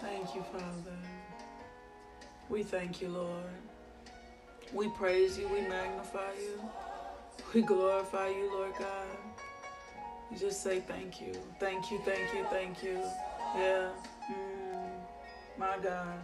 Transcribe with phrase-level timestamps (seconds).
[0.00, 0.96] Thank you, Father.
[2.48, 3.44] We thank you, Lord.
[4.72, 6.60] We praise you, we magnify you,
[7.52, 9.06] we glorify you, Lord God.
[10.30, 12.98] You just say thank you, thank you, thank you, thank you.
[13.56, 13.88] Yeah.
[14.30, 15.58] Mm.
[15.58, 16.20] My God.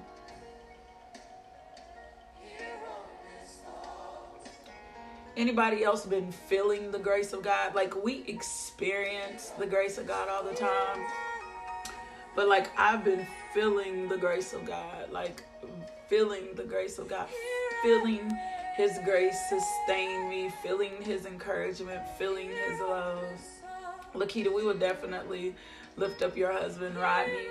[5.37, 7.75] Anybody else been feeling the grace of God?
[7.75, 11.05] Like we experience the grace of God all the time.
[12.37, 15.43] But like I've been feeling the grace of God, like
[16.09, 17.27] feeling the grace of God,
[17.83, 18.31] feeling
[18.77, 23.25] his grace sustain me, feeling his encouragement, feeling his love.
[24.15, 25.55] Lakita, we will definitely
[25.97, 27.47] lift up your husband, Rodney,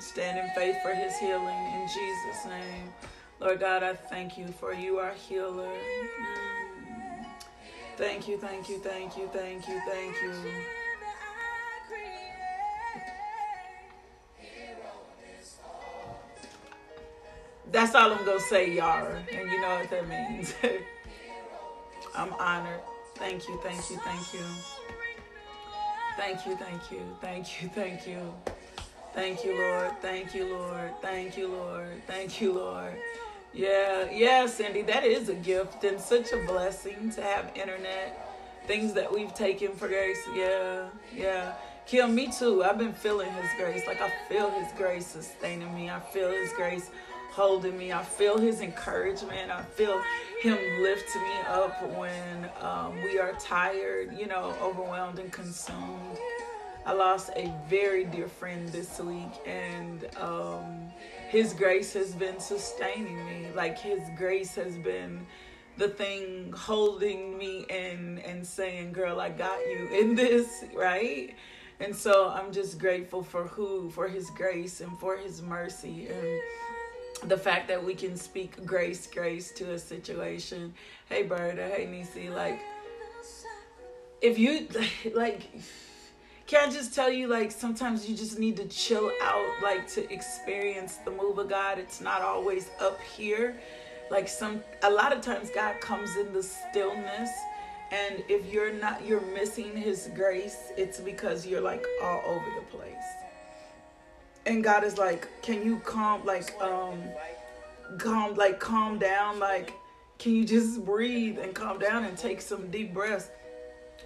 [0.00, 2.92] stand in faith for his healing in Jesus' name.
[3.40, 5.72] Lord God, I thank you for you are healer.
[7.96, 10.32] Thank you, thank you, thank you, thank you, thank you.
[17.72, 20.54] That's all I'm gonna say, Yara, and you know what that means.
[22.14, 22.80] I'm honored.
[23.16, 24.40] Thank you, thank you, thank you.
[26.16, 28.34] Thank you, thank you, thank you, thank you.
[29.14, 29.92] Thank you, Lord.
[30.02, 30.90] Thank you, Lord.
[31.00, 32.02] Thank you, Lord.
[32.06, 32.94] Thank you, Lord.
[33.54, 38.30] Yeah, yeah, Cindy, that is a gift and such a blessing to have internet.
[38.66, 40.20] Things that we've taken for grace.
[40.34, 41.54] Yeah, yeah.
[41.86, 42.62] Kim, me too.
[42.64, 43.86] I've been feeling his grace.
[43.86, 45.88] Like I feel his grace sustaining me.
[45.88, 46.90] I feel his grace
[47.36, 47.92] holding me.
[47.92, 49.50] I feel his encouragement.
[49.50, 50.00] I feel
[50.40, 56.16] him lift me up when um, we are tired, you know, overwhelmed and consumed.
[56.86, 60.88] I lost a very dear friend this week, and um,
[61.28, 63.48] his grace has been sustaining me.
[63.54, 65.26] Like his grace has been
[65.76, 71.34] the thing holding me and and saying, "Girl, I got you in this," right?
[71.80, 76.40] And so I'm just grateful for who, for his grace and for his mercy and
[77.24, 80.74] the fact that we can speak grace, grace to a situation.
[81.08, 81.68] Hey, Berta.
[81.68, 82.28] Hey, Nisi.
[82.28, 82.60] Like,
[84.20, 84.68] if you
[85.14, 85.48] like
[86.46, 90.12] can I just tell you, like, sometimes you just need to chill out, like, to
[90.12, 91.76] experience the move of God.
[91.76, 93.56] It's not always up here.
[94.12, 97.30] Like, some, a lot of times, God comes in the stillness.
[97.90, 102.76] And if you're not, you're missing His grace, it's because you're, like, all over the
[102.76, 102.94] place.
[104.46, 107.02] And God is like, can you calm, like, um,
[107.98, 109.38] calm, like, calm down?
[109.40, 109.72] Like,
[110.18, 113.28] can you just breathe and calm down and take some deep breaths?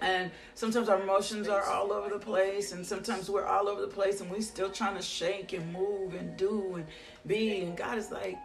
[0.01, 3.87] and sometimes our emotions are all over the place and sometimes we're all over the
[3.87, 6.85] place and we still trying to shake and move and do and
[7.27, 8.37] be and god is like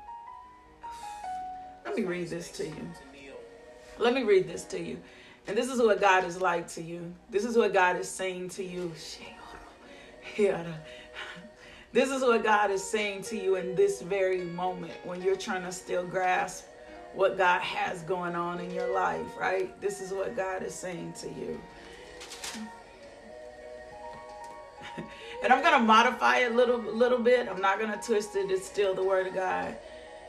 [1.85, 2.91] let me read this to you
[3.99, 4.99] let me read this to you
[5.47, 8.49] and this is what god is like to you this is what god is saying
[8.49, 8.93] to you
[11.97, 15.63] this is what god is saying to you in this very moment when you're trying
[15.63, 16.67] to still grasp
[17.17, 19.81] what God has going on in your life, right?
[19.81, 21.59] This is what God is saying to you.
[25.43, 27.49] and I'm gonna modify it a little little bit.
[27.49, 28.51] I'm not gonna twist it.
[28.51, 29.75] It's still the word of God.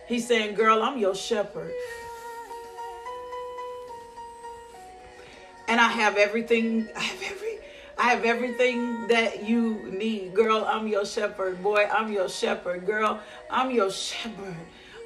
[0.07, 1.73] He's saying, Girl, I'm your shepherd.
[5.67, 7.46] And I have everything, I have every
[7.99, 10.35] I have everything that you need.
[10.35, 11.63] Girl, I'm your shepherd.
[11.63, 12.85] Boy, I'm your shepherd.
[12.85, 13.19] Girl,
[13.49, 14.55] I'm your shepherd.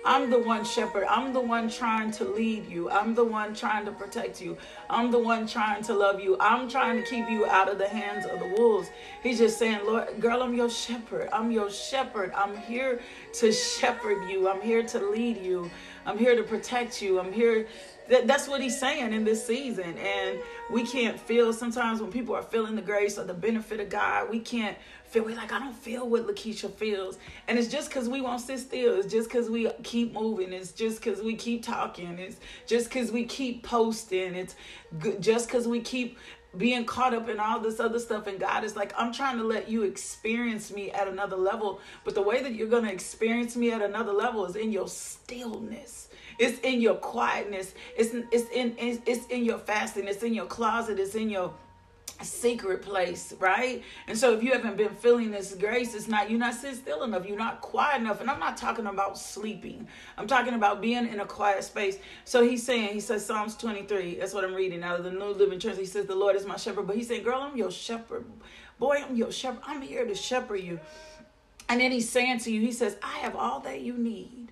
[0.04, 1.06] I'm the one shepherd.
[1.08, 2.90] I'm the one trying to lead you.
[2.90, 4.58] I'm the one trying to protect you.
[4.90, 6.36] I'm the one trying to love you.
[6.40, 8.90] I'm trying to keep you out of the hands of the wolves.
[9.22, 11.30] He's just saying, Lord, girl, I'm your shepherd.
[11.32, 12.32] I'm your shepherd.
[12.36, 13.00] I'm here
[13.34, 14.50] to shepherd you.
[14.50, 15.70] I'm here to lead you.
[16.06, 17.20] I'm here to protect you.
[17.20, 17.68] I'm here
[18.12, 19.98] that's what he's saying in this season.
[19.98, 20.40] And
[20.70, 24.30] we can't feel sometimes when people are feeling the grace or the benefit of God,
[24.30, 27.18] we can't feel we like I don't feel what Lakeisha feels.
[27.48, 29.00] And it's just because we won't sit still.
[29.00, 30.54] It's just because we keep moving.
[30.54, 32.18] It's just because we keep talking.
[32.20, 34.36] It's just because we keep posting.
[34.36, 34.56] It's
[35.20, 36.18] just because we keep
[36.58, 39.44] being caught up in all this other stuff and God is like I'm trying to
[39.44, 43.56] let you experience me at another level but the way that you're going to experience
[43.56, 46.10] me at another level is in your stillness.
[46.40, 47.74] It's in your quietness.
[47.96, 50.08] It's it's in it's in your fasting.
[50.08, 51.00] It's in your closet.
[51.00, 51.54] It's in your
[52.24, 53.84] secret place, right?
[54.08, 57.04] And so if you haven't been feeling this grace, it's not you're not sitting still
[57.04, 58.22] enough, you're not quiet enough.
[58.22, 59.88] And I'm not talking about sleeping.
[60.18, 61.98] I'm talking about being in a quiet space.
[62.26, 65.26] So he's saying, he says Psalms 23, that's what I'm reading out of the New
[65.26, 65.78] Living Church.
[65.78, 66.88] He says, The Lord is my shepherd.
[66.88, 68.26] But he said, Girl, I'm your shepherd.
[68.80, 69.62] Boy, I'm your shepherd.
[69.66, 70.80] I'm here to shepherd you.
[71.70, 74.52] And then he's saying to you, He says, I have all that you need.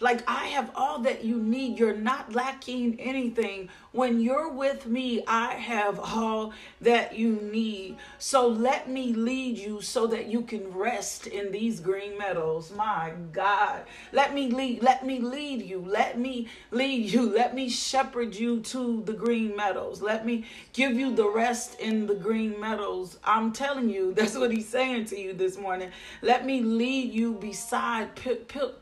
[0.00, 1.78] Like I have all that you need.
[1.78, 3.68] You're not lacking anything.
[3.92, 7.96] When you're with me, I have all that you need.
[8.18, 12.72] So let me lead you so that you can rest in these green meadows.
[12.74, 13.84] My God.
[14.12, 15.84] Let me lead let me lead you.
[15.86, 17.30] Let me lead you.
[17.40, 20.02] Let me shepherd you to the green meadows.
[20.02, 23.18] Let me give you the rest in the green meadows.
[23.24, 25.90] I'm telling you, that's what he's saying to you this morning.
[26.22, 28.74] Let me lead you beside pit, pit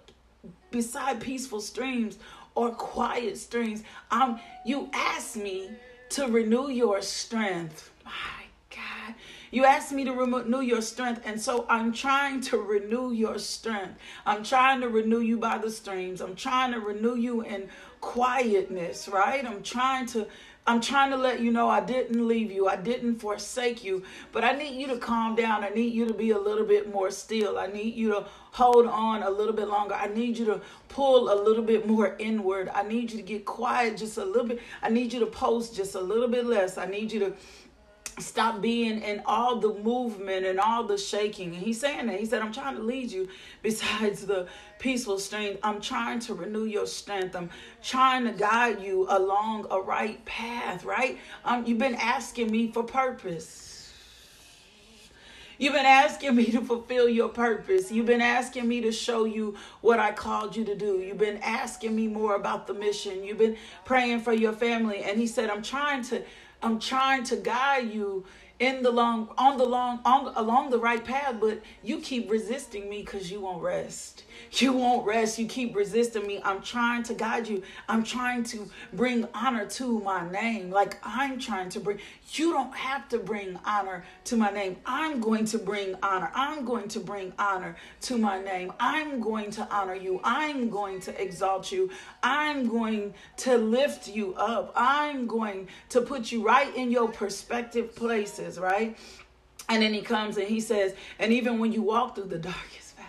[0.71, 2.19] beside peaceful streams
[2.55, 3.83] or quiet streams.
[4.11, 5.71] Um, you asked me
[6.11, 7.91] to renew your strength.
[8.05, 9.15] My God.
[9.51, 13.99] You asked me to renew your strength, and so I'm trying to renew your strength.
[14.27, 16.21] I'm trying to renew you by the streams.
[16.21, 17.69] I'm trying to renew you in
[18.01, 19.45] quietness, right?
[19.45, 20.27] I'm trying to
[20.69, 22.69] I'm trying to let you know I didn't leave you.
[22.69, 24.03] I didn't forsake you.
[24.33, 25.65] But I need you to calm down.
[25.65, 27.59] I need you to be a little bit more still.
[27.59, 29.95] I need you to hold on a little bit longer.
[29.95, 30.61] I need you to
[30.91, 32.69] pull a little bit more inward.
[32.75, 34.61] I need you to get quiet just a little bit.
[34.83, 36.77] I need you to post just a little bit less.
[36.77, 37.33] I need you to
[38.21, 41.55] stop being in all the movement and all the shaking.
[41.55, 42.19] And he's saying that.
[42.19, 43.29] He said, I'm trying to lead you
[43.63, 44.47] besides the
[44.79, 45.61] peaceful strength.
[45.63, 47.35] I'm trying to renew your strength.
[47.35, 47.51] I'm
[47.83, 51.19] trying to guide you along a right path, right?
[51.45, 53.69] Um, you've been asking me for purpose.
[55.61, 57.91] You've been asking me to fulfill your purpose.
[57.91, 61.01] You've been asking me to show you what I called you to do.
[61.01, 63.25] You've been asking me more about the mission.
[63.25, 65.03] You've been praying for your family.
[65.03, 66.23] And he said, I'm trying to
[66.63, 68.25] I'm trying to guide you
[68.61, 72.91] in the long on the long on along the right path but you keep resisting
[72.91, 74.25] me because you won't rest.
[74.53, 75.39] You won't rest.
[75.39, 76.41] You keep resisting me.
[76.45, 77.63] I'm trying to guide you.
[77.89, 80.71] I'm trying to bring honor to my name.
[80.71, 81.99] Like i'm trying to bring
[82.33, 84.77] you don't have to bring honor to my name.
[84.85, 86.31] I'm going to bring honor.
[86.35, 88.73] I'm going to bring honor to my name.
[88.81, 90.21] I'm going to honor you.
[90.25, 91.91] I'm going to exalt you.
[92.23, 94.73] I'm going to lift you up.
[94.75, 98.97] I'm going to put you right in your perspective places right?
[99.69, 102.97] And then he comes and he says, and even when you walk through the darkest
[102.97, 103.09] valley,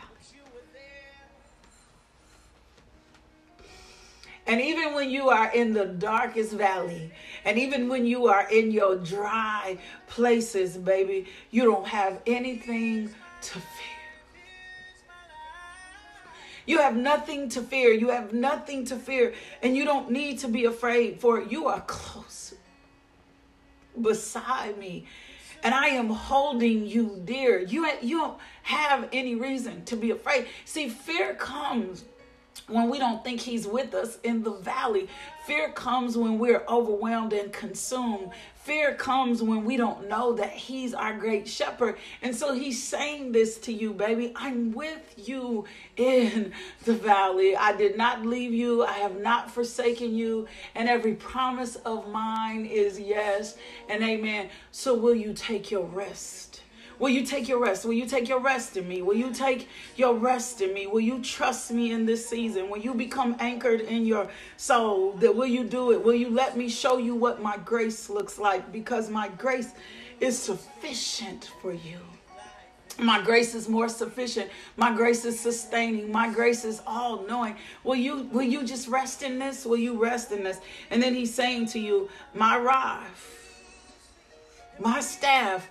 [4.47, 7.11] and even when you are in the darkest valley,
[7.45, 9.77] and even when you are in your dry
[10.07, 13.09] places, baby, you don't have anything
[13.41, 13.99] to fear.
[16.65, 17.91] You have nothing to fear.
[17.93, 19.33] You have nothing to fear.
[19.63, 22.53] And you don't need to be afraid, for you are close
[23.99, 25.05] beside me
[25.63, 27.59] and I am holding you dear.
[27.59, 30.47] You, you don't have any reason to be afraid.
[30.65, 32.05] See, fear comes
[32.67, 35.07] when we don't think he's with us in the valley.
[35.45, 38.31] Fear comes when we're overwhelmed and consumed.
[38.55, 41.97] Fear comes when we don't know that he's our great shepherd.
[42.21, 44.31] And so he's saying this to you, baby.
[44.35, 45.65] I'm with you
[45.97, 46.53] in
[46.85, 47.55] the valley.
[47.55, 48.83] I did not leave you.
[48.83, 50.47] I have not forsaken you.
[50.75, 53.57] And every promise of mine is yes
[53.87, 54.49] and amen.
[54.71, 56.48] So will you take your rest?
[56.99, 57.85] Will you take your rest?
[57.85, 59.01] Will you take your rest in me?
[59.01, 60.85] Will you take your rest in me?
[60.85, 62.69] Will you trust me in this season?
[62.69, 65.13] Will you become anchored in your soul?
[65.13, 66.03] That will you do it?
[66.03, 68.73] Will you let me show you what my grace looks like?
[68.73, 69.71] Because my grace
[70.19, 71.99] is sufficient for you.
[72.97, 74.49] My grace is more sufficient.
[74.75, 76.11] My grace is sustaining.
[76.11, 77.55] My grace is all knowing.
[77.85, 79.65] Will you will you just rest in this?
[79.65, 80.59] Will you rest in this?
[80.91, 83.07] And then he's saying to you, my rod,
[84.79, 85.69] my staff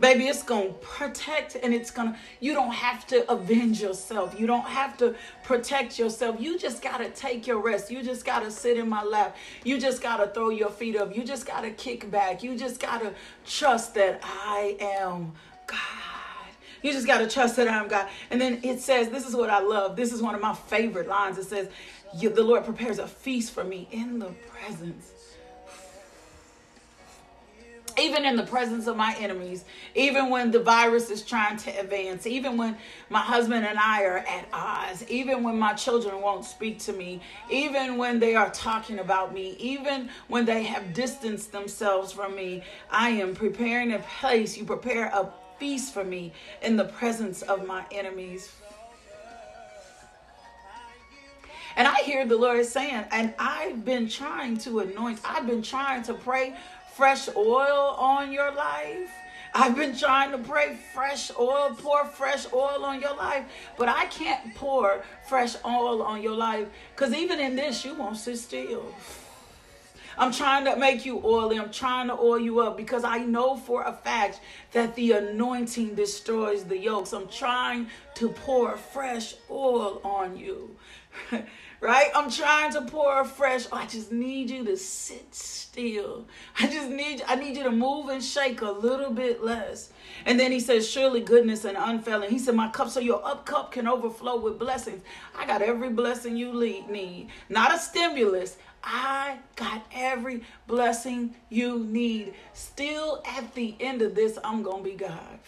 [0.00, 4.38] Baby, it's going to protect and it's going to, you don't have to avenge yourself.
[4.38, 6.40] You don't have to protect yourself.
[6.40, 7.90] You just got to take your rest.
[7.92, 9.36] You just got to sit in my lap.
[9.62, 11.16] You just got to throw your feet up.
[11.16, 12.42] You just got to kick back.
[12.42, 13.14] You just got to
[13.46, 15.32] trust that I am
[15.66, 15.78] God.
[16.82, 18.08] You just got to trust that I'm God.
[18.30, 19.94] And then it says, this is what I love.
[19.94, 21.38] This is one of my favorite lines.
[21.38, 21.68] It says,
[22.20, 25.13] the Lord prepares a feast for me in the presence
[27.98, 32.26] even in the presence of my enemies, even when the virus is trying to advance,
[32.26, 32.76] even when
[33.10, 37.20] my husband and I are at odds, even when my children won't speak to me,
[37.50, 42.62] even when they are talking about me, even when they have distanced themselves from me,
[42.90, 44.56] I am preparing a place.
[44.56, 46.32] You prepare a feast for me
[46.62, 48.50] in the presence of my enemies.
[51.76, 56.04] And I hear the Lord saying, and I've been trying to anoint, I've been trying
[56.04, 56.54] to pray
[56.94, 59.10] fresh oil on your life.
[59.56, 63.44] I've been trying to pray fresh oil, pour fresh oil on your life,
[63.76, 68.16] but I can't pour fresh oil on your life because even in this, you won't
[68.16, 68.94] sit still.
[70.16, 71.58] I'm trying to make you oily.
[71.58, 74.40] I'm trying to oil you up because I know for a fact
[74.72, 77.12] that the anointing destroys the yokes.
[77.12, 80.76] I'm trying to pour fresh oil on you.
[81.84, 82.10] right?
[82.14, 83.66] I'm trying to pour a fresh.
[83.70, 86.26] Oh, I just need you to sit still.
[86.58, 89.92] I just need I need you to move and shake a little bit less.
[90.24, 92.30] And then he says, Surely goodness and unfailing.
[92.30, 95.02] He said, My cup, so your up cup can overflow with blessings.
[95.38, 96.54] I got every blessing you
[96.90, 97.28] need.
[97.50, 98.56] Not a stimulus.
[98.82, 102.34] I got every blessing you need.
[102.54, 105.38] Still at the end of this, I'm to be God.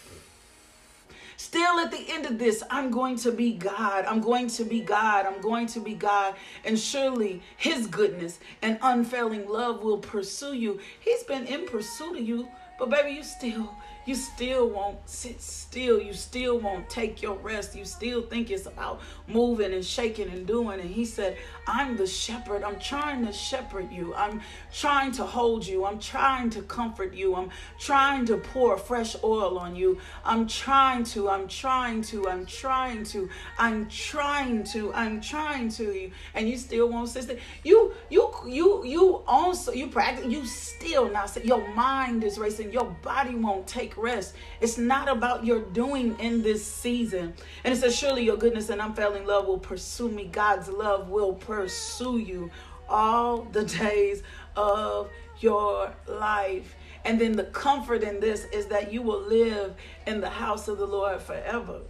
[1.47, 4.05] Still at the end of this, I'm going to be God.
[4.05, 5.27] I'm going to be God.
[5.27, 6.35] I'm going to be God.
[6.65, 10.81] And surely his goodness and unfailing love will pursue you.
[10.99, 12.49] He's been in pursuit of you,
[12.81, 13.77] but baby, you still
[14.07, 16.01] you still won't sit still.
[16.01, 17.77] You still won't take your rest.
[17.77, 20.81] You still think it's about moving and shaking and doing.
[20.81, 21.37] And he said,
[21.67, 22.63] I'm the shepherd.
[22.63, 24.15] I'm trying to shepherd you.
[24.15, 24.41] I'm
[24.73, 25.85] trying to hold you.
[25.85, 27.35] I'm trying to comfort you.
[27.35, 29.99] I'm trying to pour fresh oil on you.
[30.25, 35.85] I'm trying to, I'm trying to, I'm trying to, I'm trying to, I'm trying to.
[35.93, 37.39] You And you still won't sit still.
[37.65, 42.73] You, you, you, you also, you practice, you still not, your mind is racing.
[42.73, 44.35] Your body won't take rest.
[44.61, 47.35] It's not about your doing in this season.
[47.65, 50.27] And it says, Surely your goodness and unfailing love will pursue me.
[50.27, 52.51] God's love will pursue you
[52.89, 54.23] all the days
[54.57, 55.11] of
[55.41, 56.75] your life.
[57.05, 59.75] And then the comfort in this is that you will live
[60.07, 61.81] in the house of the Lord forever.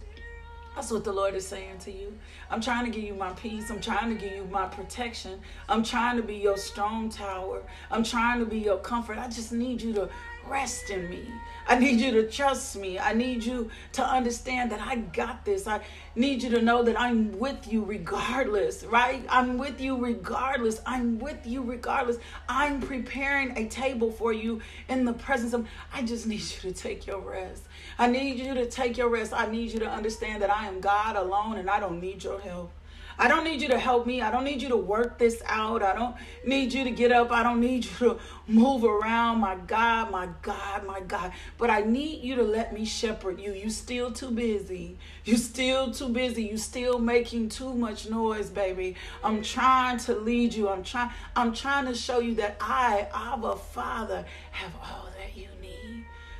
[0.77, 2.15] That's what the Lord is saying to you.
[2.51, 3.71] I'm trying to give you my peace.
[3.71, 5.39] I'm trying to give you my protection.
[5.67, 7.63] I'm trying to be your strong tower.
[7.89, 9.17] I'm trying to be your comfort.
[9.17, 10.07] I just need you to
[10.49, 11.27] rest in me.
[11.67, 12.97] I need you to trust me.
[12.97, 15.67] I need you to understand that I got this.
[15.67, 15.81] I
[16.15, 19.25] need you to know that I'm with you regardless, right?
[19.29, 20.79] I'm with you regardless.
[20.85, 22.17] I'm with you regardless.
[22.47, 25.67] I'm preparing a table for you in the presence of.
[25.93, 27.63] I just need you to take your rest.
[27.99, 29.33] I need you to take your rest.
[29.33, 32.39] I need you to understand that I am God alone and I don't need your
[32.39, 32.71] help.
[33.19, 34.21] I don't need you to help me.
[34.21, 35.81] I don't need you to work this out.
[35.81, 37.31] I don't need you to get up.
[37.31, 39.39] I don't need you to move around.
[39.39, 41.31] My God, my God, my God.
[41.57, 43.53] But I need you to let me shepherd you.
[43.53, 44.97] You still too busy.
[45.25, 46.43] You still too busy.
[46.43, 48.95] You still making too much noise, baby.
[49.23, 50.69] I'm trying to lead you.
[50.69, 55.47] I'm trying I'm trying to show you that I, Abba Father, have all that you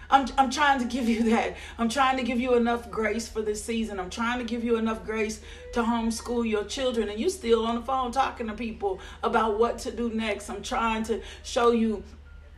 [0.10, 1.58] I'm, I'm trying to give you that.
[1.78, 4.00] I'm trying to give you enough grace for this season.
[4.00, 5.42] I'm trying to give you enough grace
[5.74, 7.10] to homeschool your children.
[7.10, 10.50] And you still on the phone talking to people about what to do next.
[10.50, 12.04] I'm trying to show you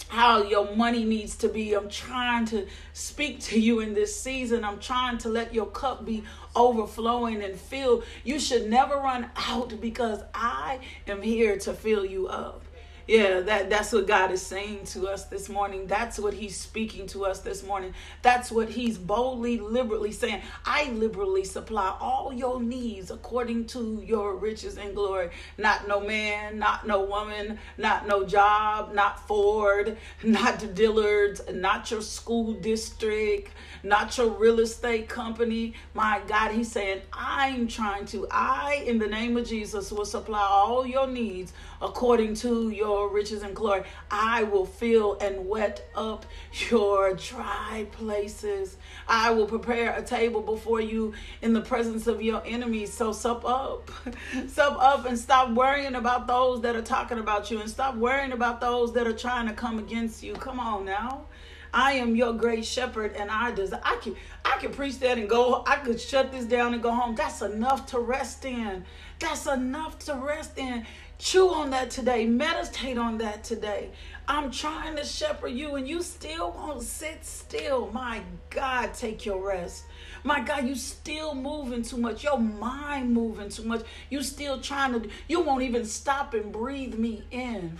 [0.09, 1.73] how your money needs to be.
[1.73, 4.63] I'm trying to speak to you in this season.
[4.63, 6.23] I'm trying to let your cup be
[6.55, 8.03] overflowing and fill.
[8.23, 12.63] You should never run out because I am here to fill you up.
[13.09, 15.87] Yeah, that, that's what God is saying to us this morning.
[15.87, 17.95] That's what He's speaking to us this morning.
[18.21, 20.43] That's what He's boldly, liberally saying.
[20.63, 25.31] I liberally supply all your needs according to your riches and glory.
[25.57, 32.03] Not no man, not no woman, not no job, not Ford, not Dillards, not your
[32.03, 33.51] school district,
[33.83, 35.73] not your real estate company.
[35.93, 40.41] My God, He's saying, I'm trying to, I, in the name of Jesus, will supply
[40.41, 43.83] all your needs according to your riches and glory.
[44.11, 46.25] I will fill and wet up
[46.69, 48.77] your dry places.
[49.07, 52.93] I will prepare a table before you in the presence of your enemies.
[52.93, 53.89] So sup up.
[54.47, 58.31] sup up and stop worrying about those that are talking about you and stop worrying
[58.31, 60.33] about those that are trying to come against you.
[60.33, 61.25] Come on now.
[61.73, 63.81] I am your great shepherd, and I desire.
[63.83, 65.63] I can I can preach that and go.
[65.67, 67.15] I could shut this down and go home.
[67.15, 68.83] That's enough to rest in.
[69.19, 70.85] That's enough to rest in.
[71.19, 72.25] Chew on that today.
[72.25, 73.89] Meditate on that today.
[74.27, 77.89] I'm trying to shepherd you and you still won't sit still.
[77.91, 79.83] My God, take your rest.
[80.23, 82.23] My God, you still moving too much.
[82.23, 83.83] Your mind moving too much.
[84.09, 87.77] You still trying to, you won't even stop and breathe me in.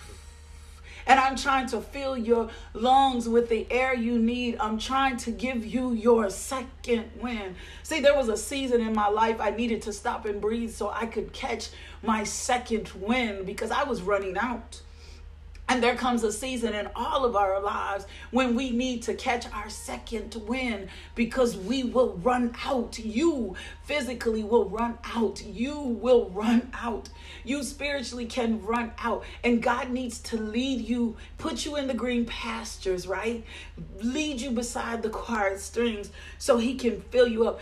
[1.09, 4.57] And I'm trying to fill your lungs with the air you need.
[4.59, 7.55] I'm trying to give you your second wind.
[7.81, 10.91] See, there was a season in my life I needed to stop and breathe so
[10.91, 11.69] I could catch
[12.03, 14.81] my second wind because I was running out.
[15.69, 19.45] And there comes a season in all of our lives when we need to catch
[19.53, 22.97] our second wind because we will run out.
[22.97, 25.45] You physically will run out.
[25.45, 27.09] You will run out.
[27.43, 29.23] You spiritually can run out.
[29.43, 33.45] And God needs to lead you, put you in the green pastures, right?
[34.01, 36.09] Lead you beside the quiet strings
[36.39, 37.59] so He can fill you up.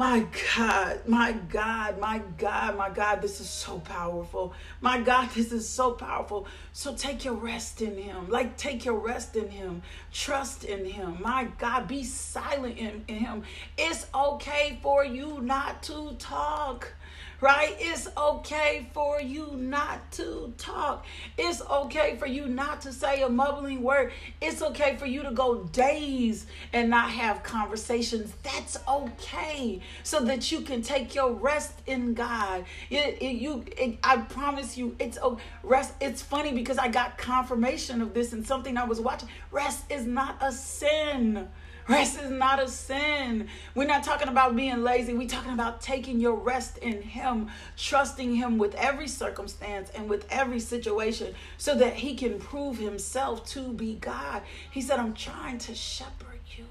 [0.00, 0.24] My
[0.56, 4.54] God, my God, my God, my God, this is so powerful.
[4.80, 6.46] My God, this is so powerful.
[6.72, 8.30] So take your rest in Him.
[8.30, 9.82] Like, take your rest in Him.
[10.10, 11.18] Trust in Him.
[11.20, 13.42] My God, be silent in, in Him.
[13.76, 16.94] It's okay for you not to talk
[17.40, 17.74] right?
[17.78, 21.06] It's okay for you not to talk.
[21.38, 24.12] It's okay for you not to say a mumbling word.
[24.40, 28.32] It's okay for you to go days and not have conversations.
[28.42, 32.64] That's okay so that you can take your rest in God.
[32.90, 35.94] It, it, you, it, I promise you, it's a rest.
[36.00, 39.28] It's funny because I got confirmation of this in something I was watching.
[39.50, 41.48] Rest is not a sin.
[41.88, 43.48] Rest is not a sin.
[43.74, 45.14] We're not talking about being lazy.
[45.14, 50.26] We're talking about taking your rest in Him, trusting Him with every circumstance and with
[50.30, 54.42] every situation so that He can prove Himself to be God.
[54.70, 56.64] He said, I'm trying to shepherd you.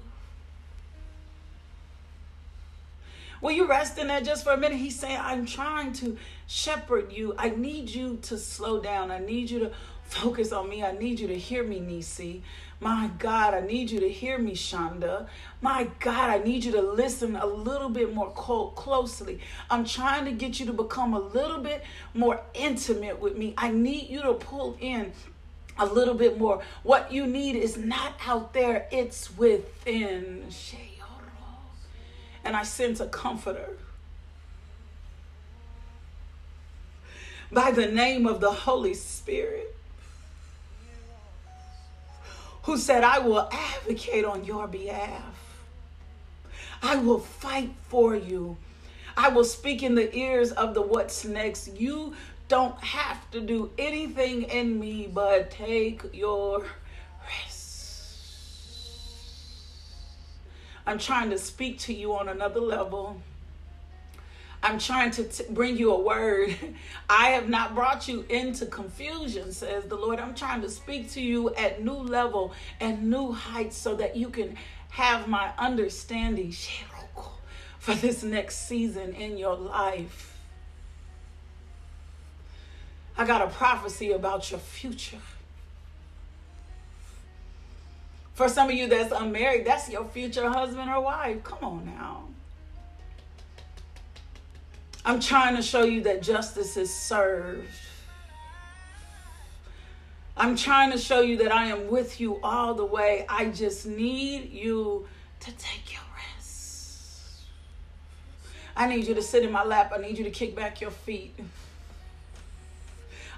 [3.40, 4.78] Will you rest in that just for a minute?
[4.78, 7.34] He's saying, I'm trying to shepherd you.
[7.38, 9.10] I need you to slow down.
[9.10, 9.72] I need you to
[10.04, 10.84] focus on me.
[10.84, 12.42] I need you to hear me, Nisi.
[12.82, 15.26] My God, I need you to hear me, Shonda.
[15.60, 19.40] My God, I need you to listen a little bit more closely.
[19.68, 21.84] I'm trying to get you to become a little bit
[22.14, 23.52] more intimate with me.
[23.58, 25.12] I need you to pull in
[25.78, 26.62] a little bit more.
[26.82, 30.46] What you need is not out there, it's within.
[32.42, 33.76] And I sense a comforter.
[37.52, 39.69] By the name of the Holy Spirit
[42.70, 45.34] who said, I will advocate on your behalf.
[46.80, 48.58] I will fight for you.
[49.16, 51.76] I will speak in the ears of the what's next.
[51.76, 52.14] You
[52.46, 56.64] don't have to do anything in me but take your
[57.26, 58.36] rest.
[60.86, 63.20] I'm trying to speak to you on another level.
[64.62, 66.54] I'm trying to t- bring you a word.
[67.08, 70.20] I have not brought you into confusion, says the Lord.
[70.20, 74.28] I'm trying to speak to you at new level and new heights so that you
[74.28, 74.56] can
[74.90, 76.52] have my understanding
[77.78, 80.38] for this next season in your life.
[83.16, 85.18] I got a prophecy about your future.
[88.34, 91.44] For some of you that's unmarried, that's your future husband or wife.
[91.44, 92.29] Come on now.
[95.04, 97.68] I'm trying to show you that justice is served.
[100.36, 103.26] I'm trying to show you that I am with you all the way.
[103.28, 105.06] I just need you
[105.40, 106.02] to take your
[106.36, 107.44] rest.
[108.76, 109.92] I need you to sit in my lap.
[109.94, 111.38] I need you to kick back your feet.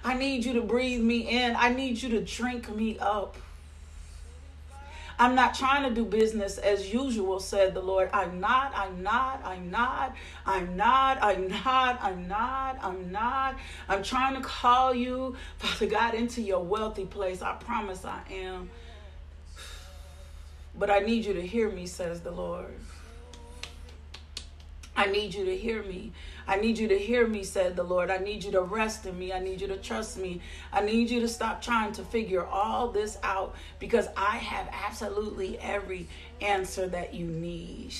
[0.04, 1.54] I need you to breathe me in.
[1.56, 3.36] I need you to drink me up.
[5.22, 8.10] I'm not trying to do business as usual, said the Lord.
[8.12, 13.56] I'm not, I'm not, I'm not, I'm not, I'm not, I'm not, I'm not.
[13.88, 17.40] I'm trying to call you, Father God, into your wealthy place.
[17.40, 18.68] I promise I am.
[20.76, 22.74] But I need you to hear me, says the Lord.
[24.96, 26.10] I need you to hear me.
[26.46, 28.10] I need you to hear me, said the Lord.
[28.10, 29.32] I need you to rest in me.
[29.32, 30.40] I need you to trust me.
[30.72, 35.58] I need you to stop trying to figure all this out because I have absolutely
[35.58, 36.08] every
[36.40, 37.94] answer that you need.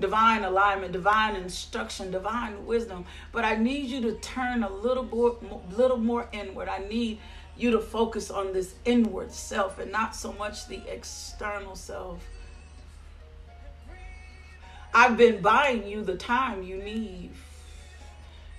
[0.00, 3.04] Divine alignment, divine instruction, divine wisdom.
[3.32, 5.36] But I need you to turn a little more,
[5.76, 6.68] little more inward.
[6.68, 7.20] I need
[7.56, 12.24] you to focus on this inward self and not so much the external self.
[14.92, 17.30] I've been buying you the time you need.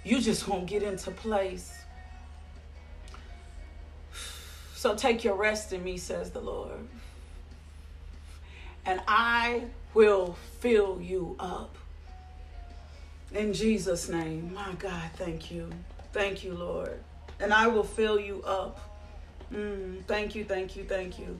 [0.03, 1.73] You just won't get into place.
[4.73, 6.87] So take your rest in me, says the Lord.
[8.85, 11.75] And I will fill you up.
[13.33, 14.53] In Jesus' name.
[14.53, 15.69] My God, thank you.
[16.13, 16.99] Thank you, Lord.
[17.39, 18.79] And I will fill you up.
[19.53, 21.39] Mm, thank you, thank you, thank you.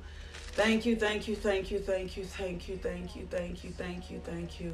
[0.54, 4.12] Thank you, thank you, thank you, thank you, thank you, thank you, thank you, thank
[4.12, 4.74] you, thank you.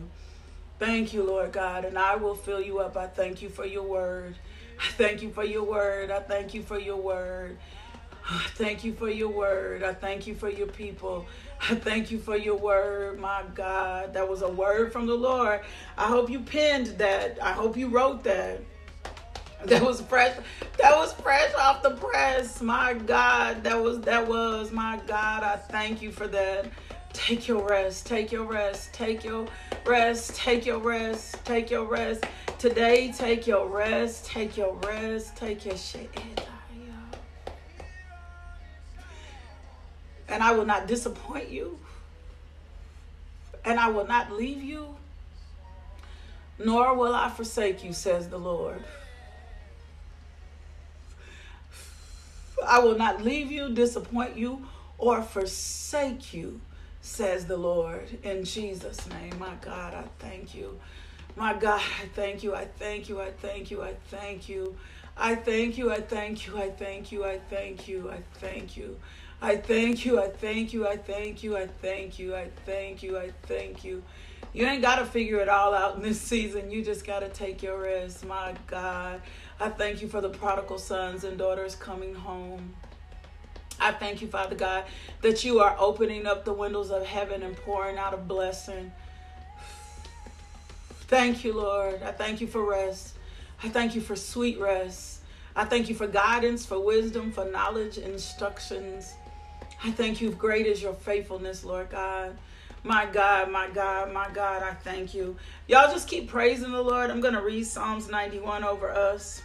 [0.79, 2.97] Thank you, Lord God, and I will fill you up.
[2.97, 4.35] I thank you for your word.
[4.79, 6.11] I thank you for your word.
[6.11, 7.57] I thank you for your word.
[8.29, 9.83] I thank you for your word.
[9.83, 11.25] I thank you for your people.
[11.61, 14.13] I thank you for your word, my God.
[14.13, 15.61] That was a word from the Lord.
[15.97, 17.37] I hope you penned that.
[17.41, 18.61] I hope you wrote that.
[19.65, 20.37] That was fresh.
[20.77, 22.61] That was fresh off the press.
[22.61, 25.43] My God, that was that was my God.
[25.43, 26.67] I thank you for that.
[27.13, 28.05] Take your rest.
[28.05, 28.93] Take your rest.
[28.93, 29.47] Take your
[29.85, 30.35] rest.
[30.35, 31.43] Take your rest.
[31.43, 32.25] Take your rest.
[32.59, 34.25] Today, take your rest.
[34.25, 35.35] Take your rest.
[35.35, 36.09] Take your shit.
[40.29, 41.79] And I will not disappoint you.
[43.65, 44.95] And I will not leave you.
[46.59, 48.83] Nor will I forsake you, says the Lord.
[52.65, 54.67] I will not leave you, disappoint you,
[54.97, 56.61] or forsake you,
[57.01, 58.17] says the Lord.
[58.23, 60.79] In Jesus' name, my God, I thank you.
[61.35, 62.55] My God, I thank you.
[62.55, 63.21] I thank you.
[63.21, 63.83] I thank you.
[63.83, 64.75] I thank you.
[65.15, 65.91] I thank you.
[65.91, 66.61] I thank you.
[66.63, 67.35] I thank you.
[67.35, 67.67] I thank you.
[68.17, 69.67] I thank you.
[69.67, 70.17] I thank you.
[70.17, 70.87] I thank you.
[70.87, 71.55] I thank you.
[71.57, 72.35] I thank you.
[72.35, 73.17] I thank you.
[73.17, 74.03] I thank you.
[74.53, 76.71] You ain't got to figure it all out in this season.
[76.71, 78.25] You just got to take your rest.
[78.25, 79.21] My God.
[79.59, 82.75] I thank you for the prodigal sons and daughters coming home.
[83.79, 84.85] I thank you, Father God,
[85.21, 88.91] that you are opening up the windows of heaven and pouring out a blessing.
[91.07, 92.03] Thank you, Lord.
[92.03, 93.15] I thank you for rest.
[93.63, 95.21] I thank you for sweet rest.
[95.55, 99.15] I thank you for guidance, for wisdom, for knowledge, instructions.
[99.83, 100.31] I thank you.
[100.31, 102.37] Great is your faithfulness, Lord God.
[102.83, 105.35] My God, my God, my God, I thank you.
[105.67, 107.09] Y'all just keep praising the Lord.
[107.09, 109.41] I'm going to read Psalms 91 over us.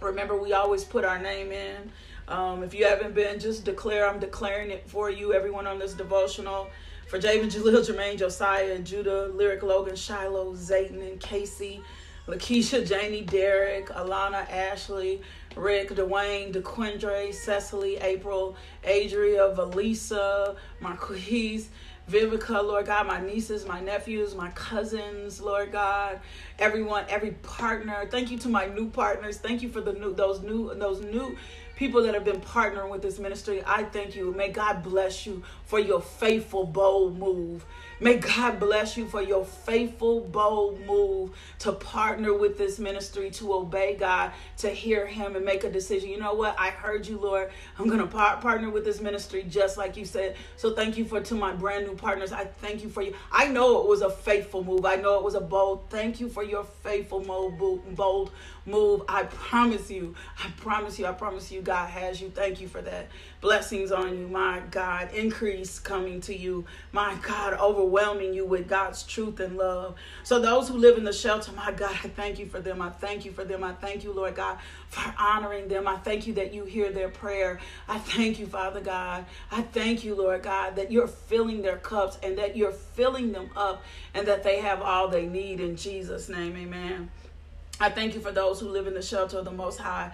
[0.00, 1.90] Remember, we always put our name in.
[2.28, 4.08] Um, if you haven't been, just declare.
[4.08, 6.68] I'm declaring it for you, everyone on this devotional.
[7.08, 11.80] For Javen, Jaleel, Jermaine, Josiah, and Judah, Lyric, Logan, Shiloh, Zayton, and Casey,
[12.26, 15.22] Lakeisha, Janie, Derek, Alana, Ashley,
[15.56, 21.70] Rick, Dwayne, DeQuindre, Cecily, April, Adria, Valisa, Marquise,
[22.08, 26.20] Vivica, Lord God, my nieces, my nephews, my cousins, Lord God,
[26.58, 28.06] everyone, every partner.
[28.10, 29.36] Thank you to my new partners.
[29.36, 31.36] Thank you for the new those new those new
[31.76, 33.62] people that have been partnering with this ministry.
[33.64, 34.32] I thank you.
[34.32, 37.64] May God bless you for your faithful, bold move.
[38.00, 43.52] May God bless you for your faithful, bold move to partner with this ministry, to
[43.52, 46.08] obey God, to hear Him and make a decision.
[46.08, 46.54] You know what?
[46.58, 47.50] I heard you, Lord.
[47.76, 50.36] I'm going to par- partner with this ministry just like you said.
[50.56, 52.32] So thank you for to my brand new partners.
[52.32, 53.16] I thank you for you.
[53.32, 54.84] I know it was a faithful move.
[54.84, 55.90] I know it was a bold.
[55.90, 58.30] Thank you for your faithful, bold
[58.68, 59.02] move.
[59.08, 60.14] I promise you.
[60.42, 61.06] I promise you.
[61.06, 61.62] I promise you.
[61.62, 62.30] God has you.
[62.30, 63.08] Thank you for that.
[63.40, 65.12] Blessings on you, my God.
[65.14, 69.94] Increase coming to you, my God, overwhelming you with God's truth and love.
[70.24, 72.82] So, those who live in the shelter, my God, I thank you for them.
[72.82, 73.62] I thank you for them.
[73.62, 75.86] I thank you, Lord God, for honoring them.
[75.86, 77.60] I thank you that you hear their prayer.
[77.88, 79.24] I thank you, Father God.
[79.50, 83.50] I thank you, Lord God, that you're filling their cups and that you're filling them
[83.56, 83.82] up
[84.14, 86.56] and that they have all they need in Jesus' name.
[86.56, 87.10] Amen.
[87.80, 90.10] I thank you for those who live in the shelter of the Most High.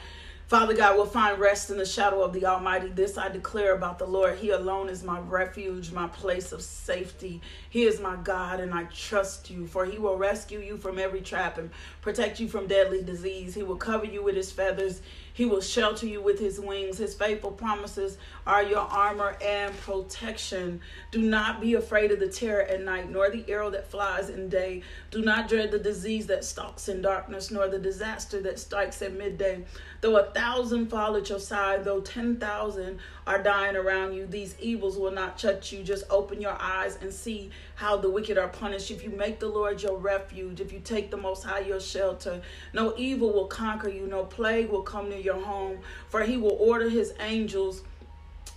[0.48, 2.88] Father God will find rest in the shadow of the Almighty.
[2.88, 4.36] This I declare about the Lord.
[4.36, 7.40] He alone is my refuge, my place of safety.
[7.70, 11.22] He is my God, and I trust you, for He will rescue you from every
[11.22, 11.70] trap and
[12.02, 13.54] protect you from deadly disease.
[13.54, 15.00] He will cover you with His feathers.
[15.34, 16.98] He will shelter you with his wings.
[16.98, 20.80] His faithful promises are your armor and protection.
[21.10, 24.48] Do not be afraid of the terror at night, nor the arrow that flies in
[24.48, 24.82] day.
[25.10, 29.12] Do not dread the disease that stalks in darkness, nor the disaster that strikes at
[29.12, 29.64] midday.
[30.02, 34.98] Though a thousand fall at your side, though 10,000 are dying around you, these evils
[34.98, 35.82] will not touch you.
[35.82, 38.90] Just open your eyes and see how the wicked are punished.
[38.90, 42.42] If you make the Lord your refuge, if you take the Most High your shelter,
[42.72, 46.56] no evil will conquer you, no plague will come near your home, for he will
[46.60, 47.82] order his angels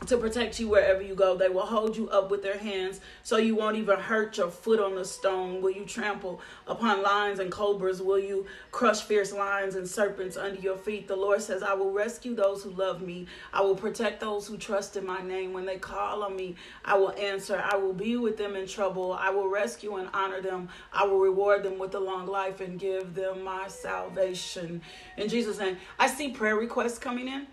[0.05, 1.35] to protect you wherever you go.
[1.35, 4.79] They will hold you up with their hands so you won't even hurt your foot
[4.79, 5.61] on the stone.
[5.61, 8.01] Will you trample upon lions and cobras?
[8.01, 11.07] Will you crush fierce lions and serpents under your feet?
[11.07, 13.25] The Lord says, I will rescue those who love me.
[13.51, 15.51] I will protect those who trust in my name.
[15.51, 16.55] When they call on me,
[16.85, 17.61] I will answer.
[17.65, 19.13] I will be with them in trouble.
[19.13, 20.69] I will rescue and honor them.
[20.93, 24.81] I will reward them with a long life and give them my salvation.
[25.17, 27.47] In Jesus' name, I see prayer requests coming in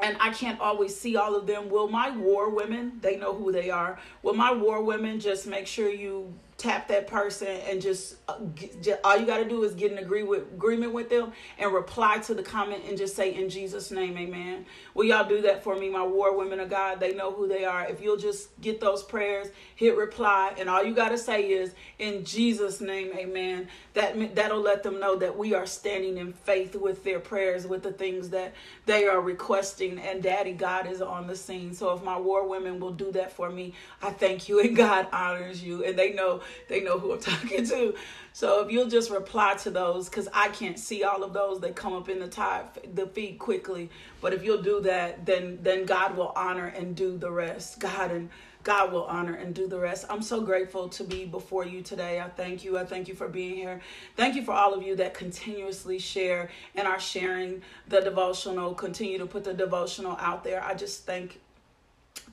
[0.00, 1.68] and I can't always see all of them.
[1.70, 5.66] Will my war women, they know who they are, will my war women just make
[5.66, 6.32] sure you
[6.64, 8.38] tap that person and just, uh,
[8.80, 11.72] just all you got to do is get an agree with agreement with them and
[11.74, 14.64] reply to the comment and just say in Jesus name amen.
[14.94, 17.00] Will y'all do that for me my war women of God?
[17.00, 17.86] They know who they are.
[17.86, 21.74] If you'll just get those prayers, hit reply and all you got to say is
[21.98, 23.68] in Jesus name amen.
[23.92, 27.82] That that'll let them know that we are standing in faith with their prayers with
[27.82, 28.54] the things that
[28.86, 31.74] they are requesting and daddy God is on the scene.
[31.74, 35.08] So if my war women will do that for me, I thank you and God
[35.12, 37.94] honors you and they know they know who I'm talking to.
[38.32, 41.76] So if you'll just reply to those, because I can't see all of those that
[41.76, 43.90] come up in the top the feed quickly.
[44.20, 47.78] But if you'll do that, then then God will honor and do the rest.
[47.78, 48.30] God and
[48.64, 50.06] God will honor and do the rest.
[50.08, 52.20] I'm so grateful to be before you today.
[52.20, 52.78] I thank you.
[52.78, 53.80] I thank you for being here.
[54.16, 59.18] Thank you for all of you that continuously share and are sharing the devotional, continue
[59.18, 60.64] to put the devotional out there.
[60.64, 61.40] I just thank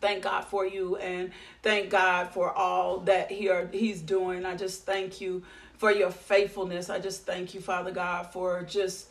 [0.01, 1.31] thank God for you and
[1.63, 4.45] thank God for all that he are, he's doing.
[4.45, 5.43] I just thank you
[5.77, 6.89] for your faithfulness.
[6.89, 9.07] I just thank you, Father God, for just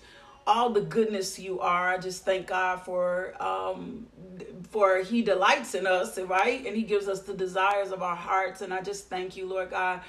[0.46, 1.88] all the goodness you are.
[1.88, 4.06] I just thank God for um
[4.70, 6.64] for he delights in us, right?
[6.66, 8.60] And he gives us the desires of our hearts.
[8.60, 10.00] And I just thank you, Lord God,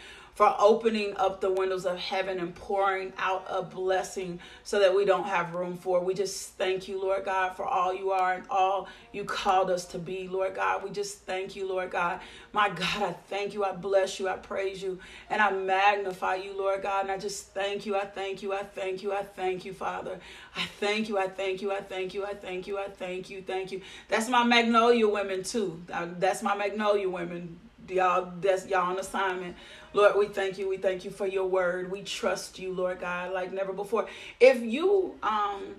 [0.42, 5.06] for opening up the windows of heaven and pouring out a blessing so that we
[5.06, 6.04] don't have room for.
[6.04, 9.86] We just thank you, Lord God, for all you are and all you called us
[9.86, 10.84] to be, Lord God.
[10.84, 12.22] We just thank you, Lord God.
[12.54, 13.64] My God, I thank you.
[13.64, 14.30] I bless you.
[14.30, 14.98] I praise you.
[15.30, 17.02] And I magnify you, Lord God.
[17.02, 17.96] And I just thank you.
[17.96, 18.52] I thank you.
[18.52, 19.14] I thank you.
[19.14, 20.20] I thank you, Father.
[20.56, 21.20] I thank you.
[21.20, 21.72] I thank you.
[21.72, 22.26] I thank you.
[22.26, 22.80] I thank you.
[22.80, 23.44] I thank you.
[23.44, 23.82] Thank you.
[24.08, 25.80] That's my magnolia women, too.
[26.18, 27.60] That's my magnolia women.
[27.90, 29.56] Y'all, that's y'all on assignment.
[29.94, 30.70] Lord, we thank you.
[30.70, 31.92] We thank you for your word.
[31.92, 34.08] We trust you, Lord God, like never before.
[34.40, 35.76] If you um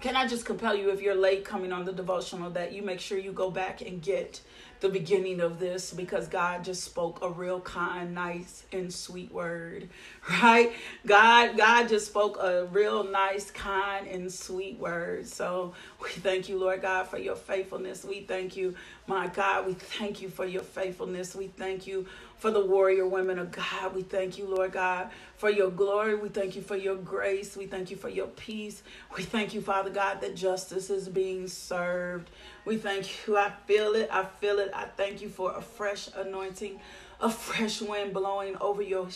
[0.00, 3.00] can I just compel you if you're late coming on the devotional that you make
[3.00, 4.40] sure you go back and get
[4.80, 9.88] the beginning of this because God just spoke a real kind, nice, and sweet word,
[10.42, 10.72] right?
[11.06, 15.26] God, God just spoke a real nice, kind, and sweet word.
[15.26, 18.04] So we thank you, Lord God, for your faithfulness.
[18.04, 18.74] We thank you,
[19.06, 19.66] my God.
[19.66, 21.34] We thank you for your faithfulness.
[21.34, 22.06] We thank you
[22.38, 23.94] for the warrior women of God.
[23.94, 26.14] We thank you, Lord God, for your glory.
[26.14, 27.56] We thank you for your grace.
[27.56, 28.82] We thank you for your peace.
[29.16, 32.30] We thank you, Father God, that justice is being served.
[32.64, 33.36] We thank you.
[33.36, 34.08] I feel it.
[34.12, 34.70] I feel it.
[34.74, 36.80] I thank you for a fresh anointing,
[37.20, 39.08] a fresh wind blowing over your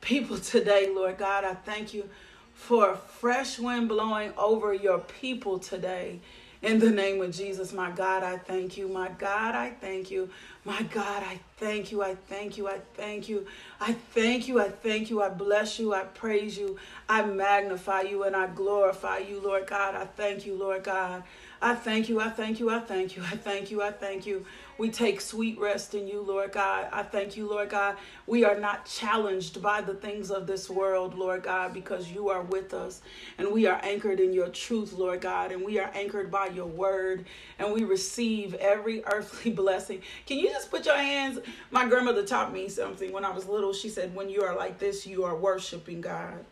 [0.00, 1.44] people today, Lord God.
[1.44, 2.08] I thank you
[2.54, 6.20] for a fresh wind blowing over your people today.
[6.62, 8.86] In the name of Jesus, my God, I thank you.
[8.86, 10.28] My God, I thank you.
[10.62, 12.02] My God, I thank you.
[12.02, 12.68] I thank you.
[12.68, 13.46] I thank you.
[13.80, 14.60] I thank you.
[14.60, 15.22] I thank you.
[15.22, 15.94] I bless you.
[15.94, 16.76] I praise you.
[17.08, 19.94] I magnify you and I glorify you, Lord God.
[19.94, 21.22] I thank you, Lord God.
[21.62, 22.20] I thank you.
[22.20, 22.68] I thank you.
[22.68, 23.22] I thank you.
[23.22, 23.82] I thank you.
[23.82, 24.44] I thank you.
[24.80, 26.88] We take sweet rest in you, Lord God.
[26.90, 27.98] I thank you, Lord God.
[28.26, 32.40] We are not challenged by the things of this world, Lord God, because you are
[32.40, 33.02] with us.
[33.36, 35.52] And we are anchored in your truth, Lord God.
[35.52, 37.26] And we are anchored by your word.
[37.58, 40.00] And we receive every earthly blessing.
[40.24, 41.40] Can you just put your hands?
[41.70, 43.74] My grandmother taught me something when I was little.
[43.74, 46.46] She said, When you are like this, you are worshiping God.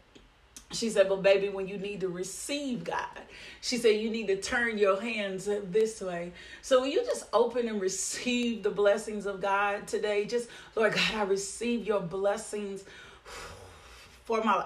[0.70, 3.07] She said, But baby, when you need to receive God,
[3.61, 6.33] she said, you need to turn your hands this way.
[6.61, 10.26] So you just open and receive the blessings of God today.
[10.26, 12.85] Just, Lord God, I receive your blessings
[14.24, 14.64] for my.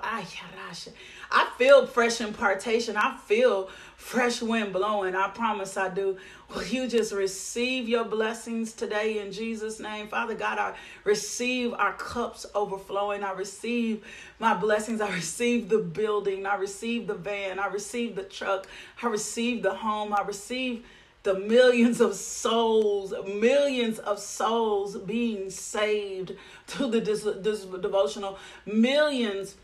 [1.32, 2.96] I feel fresh impartation.
[2.96, 5.14] I feel fresh wind blowing.
[5.14, 6.18] I promise I do.
[6.54, 10.08] Will you just receive your blessings today in Jesus' name?
[10.08, 13.24] Father God, I receive our cups overflowing.
[13.24, 14.04] I receive
[14.38, 15.00] my blessings.
[15.00, 16.44] I receive the building.
[16.44, 17.58] I receive the van.
[17.58, 18.66] I receive the truck.
[19.02, 20.12] I receive the home.
[20.12, 20.84] I receive
[21.22, 26.32] the millions of souls, millions of souls being saved
[26.66, 29.54] through the this, devotional, millions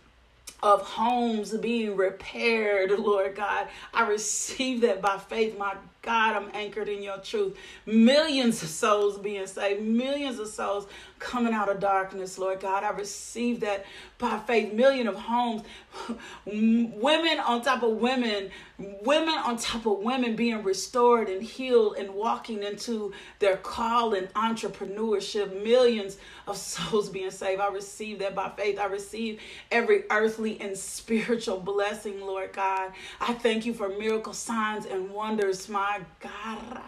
[0.62, 3.68] of homes being repaired, Lord God.
[3.94, 5.56] I receive that by faith.
[5.56, 7.56] My God, I'm anchored in your truth.
[7.84, 10.86] Millions of souls being saved, millions of souls
[11.18, 12.82] coming out of darkness, Lord God.
[12.82, 13.84] I receive that
[14.16, 14.72] by faith.
[14.72, 15.62] Million of homes,
[16.46, 22.14] women on top of women, women on top of women being restored and healed and
[22.14, 25.62] walking into their call and entrepreneurship.
[25.62, 26.16] Millions
[26.46, 27.60] of souls being saved.
[27.60, 28.78] I receive that by faith.
[28.78, 29.40] I receive
[29.70, 32.92] every earthly and spiritual blessing, Lord God.
[33.20, 36.80] I thank you for miracle signs and wonders, my God.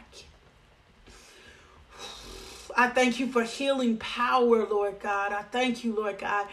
[2.76, 5.32] I thank you for healing power, Lord God.
[5.32, 6.46] I thank you, Lord God.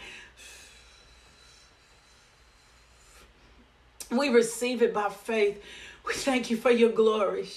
[4.10, 5.62] We receive it by faith.
[6.06, 7.48] We thank you for your glory.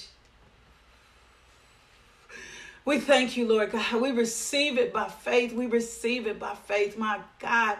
[2.84, 4.02] We thank you, Lord God.
[4.02, 5.54] We receive it by faith.
[5.54, 6.98] We receive it by faith.
[6.98, 7.78] My God,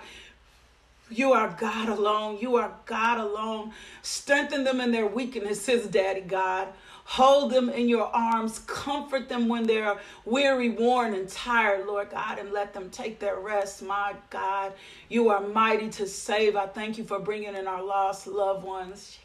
[1.12, 2.38] you are God alone.
[2.40, 3.74] You are God alone.
[4.02, 6.70] Strengthen them in their weaknesses, Daddy God.
[7.04, 8.60] Hold them in your arms.
[8.60, 13.40] Comfort them when they're weary, worn, and tired, Lord God, and let them take their
[13.40, 13.84] rest.
[13.84, 14.74] My God,
[15.10, 16.56] you are mighty to save.
[16.56, 19.18] I thank you for bringing in our lost loved ones.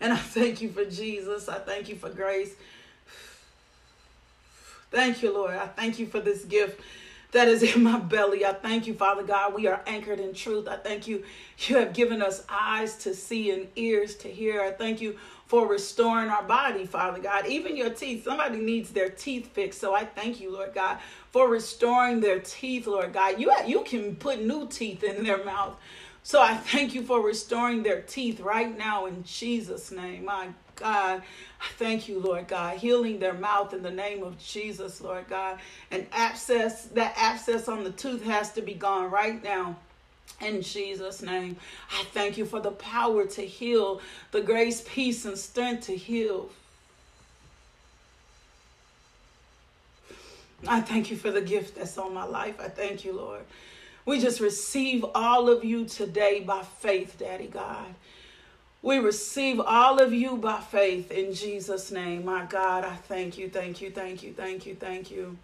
[0.00, 1.48] And I thank you for Jesus.
[1.48, 2.54] I thank you for grace.
[4.90, 5.54] Thank you, Lord.
[5.54, 6.80] I thank you for this gift
[7.34, 8.46] that is in my belly.
[8.46, 9.54] I thank you, Father God.
[9.54, 10.66] We are anchored in truth.
[10.66, 11.22] I thank you.
[11.66, 14.62] You have given us eyes to see and ears to hear.
[14.62, 17.46] I thank you for restoring our body, Father God.
[17.46, 18.24] Even your teeth.
[18.24, 19.80] Somebody needs their teeth fixed.
[19.80, 20.98] So I thank you, Lord God,
[21.30, 23.38] for restoring their teeth, Lord God.
[23.38, 25.76] You, you can put new teeth in their mouth.
[26.24, 30.24] So I thank you for restoring their teeth right now in Jesus' name.
[30.24, 31.22] My God,
[31.60, 35.58] I thank you, Lord God, healing their mouth in the name of Jesus, Lord God.
[35.90, 39.76] And abscess, that abscess on the tooth has to be gone right now.
[40.40, 41.58] In Jesus' name,
[41.92, 44.00] I thank you for the power to heal,
[44.32, 46.48] the grace, peace, and strength to heal.
[50.66, 52.58] I thank you for the gift that's on my life.
[52.58, 53.42] I thank you, Lord.
[54.06, 57.86] We just receive all of you today by faith, Daddy God.
[58.82, 62.26] We receive all of you by faith in Jesus' name.
[62.26, 65.38] My God, I thank you, thank you, thank you, thank you, thank you.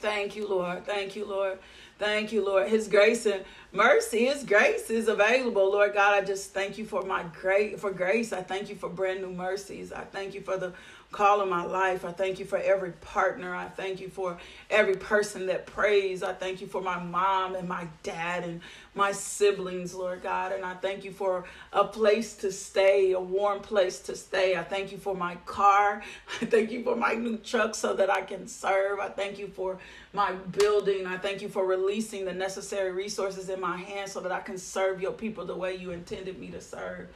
[0.00, 0.84] Thank you, Lord.
[0.84, 1.58] Thank you, Lord.
[1.98, 2.68] Thank you, Lord.
[2.68, 6.14] His grace and mercy, His grace is available, Lord God.
[6.14, 8.32] I just thank you for my great for grace.
[8.32, 9.92] I thank you for brand new mercies.
[9.92, 10.72] I thank you for the
[11.10, 12.04] call in my life.
[12.04, 13.54] I thank you for every partner.
[13.54, 14.36] I thank you for
[14.68, 16.22] every person that prays.
[16.22, 18.60] I thank you for my mom and my dad and
[18.94, 20.52] my siblings, Lord God.
[20.52, 24.56] And I thank you for a place to stay, a warm place to stay.
[24.56, 26.02] I thank you for my car.
[26.42, 29.00] I thank you for my new truck so that I can serve.
[29.00, 29.78] I thank you for
[30.12, 31.06] my building.
[31.06, 34.58] I thank you for releasing the necessary resources in my hands so that I can
[34.58, 37.08] serve your people the way you intended me to serve.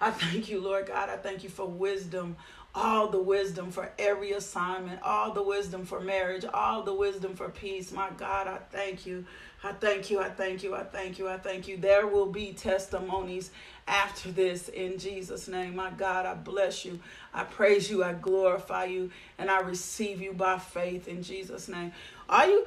[0.00, 1.08] I thank you, Lord God.
[1.08, 2.36] I thank you for wisdom
[2.74, 7.48] all the wisdom for every assignment, all the wisdom for marriage, all the wisdom for
[7.48, 7.90] peace.
[7.92, 9.24] My God, I thank you.
[9.64, 10.20] I thank you.
[10.20, 10.76] I thank you.
[10.76, 11.28] I thank you.
[11.28, 11.76] I thank you.
[11.76, 13.50] There will be testimonies
[13.88, 15.74] after this in Jesus' name.
[15.74, 17.00] My God, I bless you.
[17.34, 18.04] I praise you.
[18.04, 19.10] I glorify you.
[19.38, 21.92] And I receive you by faith in Jesus' name.
[22.28, 22.66] Are you?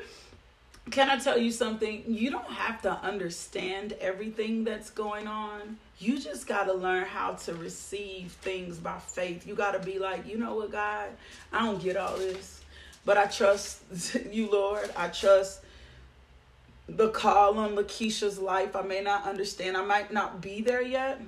[0.89, 2.03] Can I tell you something?
[2.07, 7.33] You don't have to understand everything that's going on you just got to learn how
[7.33, 9.45] to receive things by faith.
[9.45, 11.09] You got to be like, you know what, God,
[11.53, 12.61] I don't get all this,
[13.05, 13.81] but I trust
[14.31, 14.89] you, Lord.
[14.97, 15.61] I trust
[16.87, 18.75] the call on Lakeisha's life.
[18.75, 21.21] I may not understand, I might not be there yet,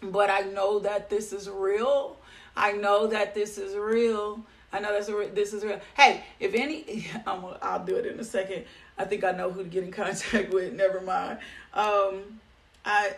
[0.00, 2.16] but I know that this is real.
[2.56, 4.44] I know that this is real.
[4.72, 5.80] I know that's this is real.
[5.96, 8.64] Hey, if any, I'm, I'll do it in a second.
[8.96, 10.72] I think I know who to get in contact with.
[10.74, 11.38] Never mind.
[11.72, 12.40] Um,
[12.84, 13.12] I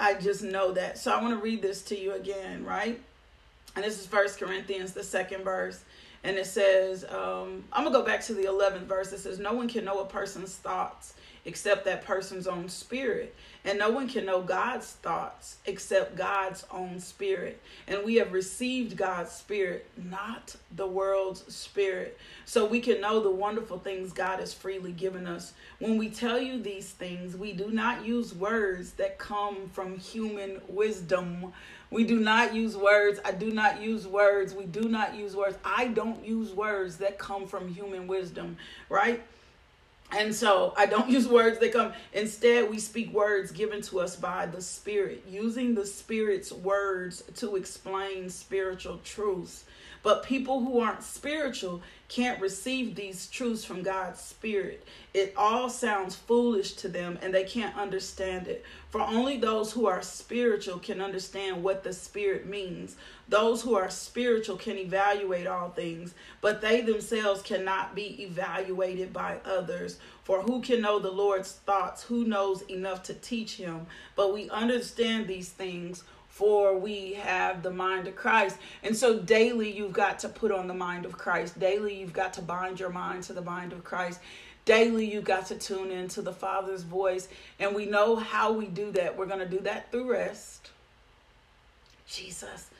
[0.00, 0.98] I just know that.
[0.98, 2.98] So I want to read this to you again, right?
[3.76, 5.84] And this is First Corinthians, the second verse.
[6.24, 9.12] And it says, um, I'm going to go back to the 11th verse.
[9.12, 13.34] It says, No one can know a person's thoughts except that person's own spirit.
[13.64, 17.60] And no one can know God's thoughts except God's own spirit.
[17.86, 22.18] And we have received God's spirit, not the world's spirit.
[22.46, 25.52] So we can know the wonderful things God has freely given us.
[25.78, 30.60] When we tell you these things, we do not use words that come from human
[30.68, 31.52] wisdom.
[31.90, 33.20] We do not use words.
[33.24, 34.54] I do not use words.
[34.54, 35.58] We do not use words.
[35.64, 38.56] I don't use words that come from human wisdom,
[38.88, 39.22] right?
[40.16, 41.92] And so I don't use words that come.
[42.12, 47.56] Instead, we speak words given to us by the Spirit, using the Spirit's words to
[47.56, 49.64] explain spiritual truths.
[50.02, 54.84] But people who aren't spiritual can't receive these truths from God's Spirit.
[55.14, 58.64] It all sounds foolish to them and they can't understand it.
[58.90, 62.96] For only those who are spiritual can understand what the Spirit means.
[63.28, 69.38] Those who are spiritual can evaluate all things, but they themselves cannot be evaluated by
[69.44, 69.98] others.
[70.24, 72.02] For who can know the Lord's thoughts?
[72.02, 73.86] Who knows enough to teach him?
[74.16, 76.02] But we understand these things
[76.40, 78.56] for we have the mind of Christ.
[78.82, 81.60] And so daily you've got to put on the mind of Christ.
[81.60, 84.20] Daily you've got to bind your mind to the mind of Christ.
[84.64, 87.28] Daily you've got to tune into the Father's voice.
[87.58, 89.18] And we know how we do that.
[89.18, 90.70] We're going to do that through rest.
[92.08, 92.70] Jesus.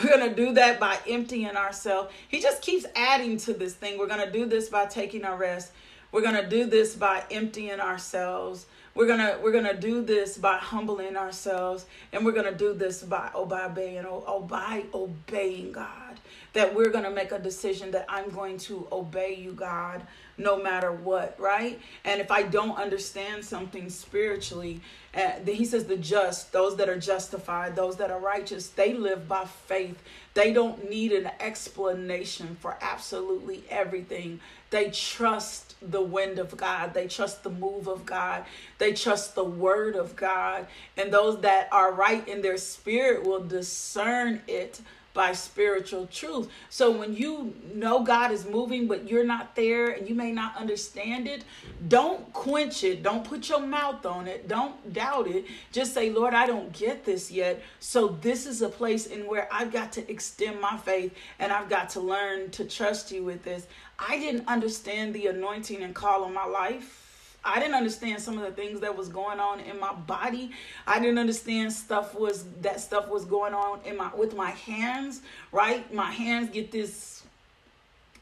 [0.00, 2.12] We're going to do that by emptying ourselves.
[2.28, 3.98] He just keeps adding to this thing.
[3.98, 5.72] We're going to do this by taking our rest.
[6.12, 8.66] We're going to do this by emptying ourselves
[8.98, 13.30] we're gonna we're gonna do this by humbling ourselves, and we're gonna do this by
[13.32, 16.18] obeying oh, by obeying God.
[16.52, 20.02] That we're gonna make a decision that I'm going to obey you, God,
[20.36, 21.78] no matter what, right?
[22.04, 24.80] And if I don't understand something spiritually,
[25.14, 29.28] uh, he says the just, those that are justified, those that are righteous, they live
[29.28, 30.02] by faith.
[30.34, 34.40] They don't need an explanation for absolutely everything.
[34.70, 36.94] They trust the wind of God.
[36.94, 38.44] They trust the move of God.
[38.78, 40.66] They trust the word of God.
[40.96, 44.80] And those that are right in their spirit will discern it
[45.18, 46.48] by spiritual truth.
[46.70, 50.56] So when you know God is moving, but you're not there and you may not
[50.56, 51.42] understand it,
[51.88, 53.02] don't quench it.
[53.02, 54.46] Don't put your mouth on it.
[54.46, 55.46] Don't doubt it.
[55.72, 57.60] Just say, Lord, I don't get this yet.
[57.80, 61.68] So this is a place in where I've got to extend my faith and I've
[61.68, 63.66] got to learn to trust you with this.
[63.98, 67.08] I didn't understand the anointing and call on my life
[67.44, 70.50] I didn't understand some of the things that was going on in my body.
[70.86, 75.22] I didn't understand stuff was that stuff was going on in my with my hands,
[75.52, 75.92] right?
[75.92, 77.22] My hands get this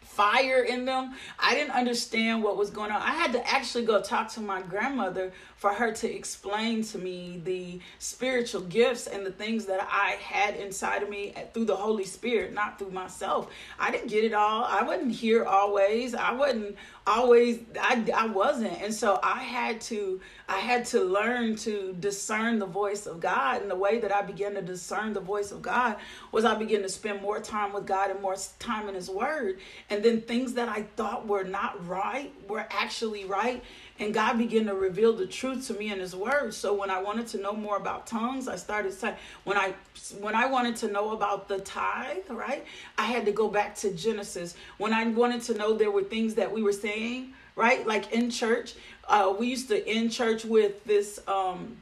[0.02, 1.14] fire in them.
[1.38, 3.02] I didn't understand what was going on.
[3.02, 7.40] I had to actually go talk to my grandmother for her to explain to me
[7.44, 12.04] the spiritual gifts and the things that I had inside of me through the Holy
[12.04, 13.50] Spirit, not through myself.
[13.78, 14.64] I didn't get it all.
[14.64, 16.14] I wasn't here always.
[16.14, 16.76] I wasn't
[17.06, 22.58] always I, I wasn't and so i had to i had to learn to discern
[22.58, 25.62] the voice of god and the way that i began to discern the voice of
[25.62, 25.96] god
[26.32, 29.60] was i began to spend more time with god and more time in his word
[29.88, 33.62] and then things that i thought were not right were actually right
[33.98, 36.52] and God began to reveal the truth to me in his word.
[36.54, 39.74] So when I wanted to know more about tongues, I started saying when I
[40.20, 42.64] when I wanted to know about the tithe, right?
[42.98, 44.54] I had to go back to Genesis.
[44.78, 47.86] When I wanted to know there were things that we were saying, right?
[47.86, 48.74] Like in church,
[49.08, 51.76] uh, we used to end church with this um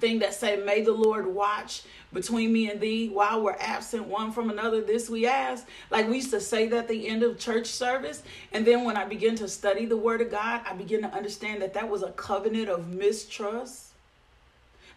[0.00, 1.82] thing that say, May the Lord watch
[2.12, 4.80] between me and thee while we're absent one from another.
[4.82, 5.66] This we ask.
[5.90, 8.22] Like we used to say that at the end of church service.
[8.52, 11.62] And then when I began to study the word of God, I began to understand
[11.62, 13.91] that that was a covenant of mistrust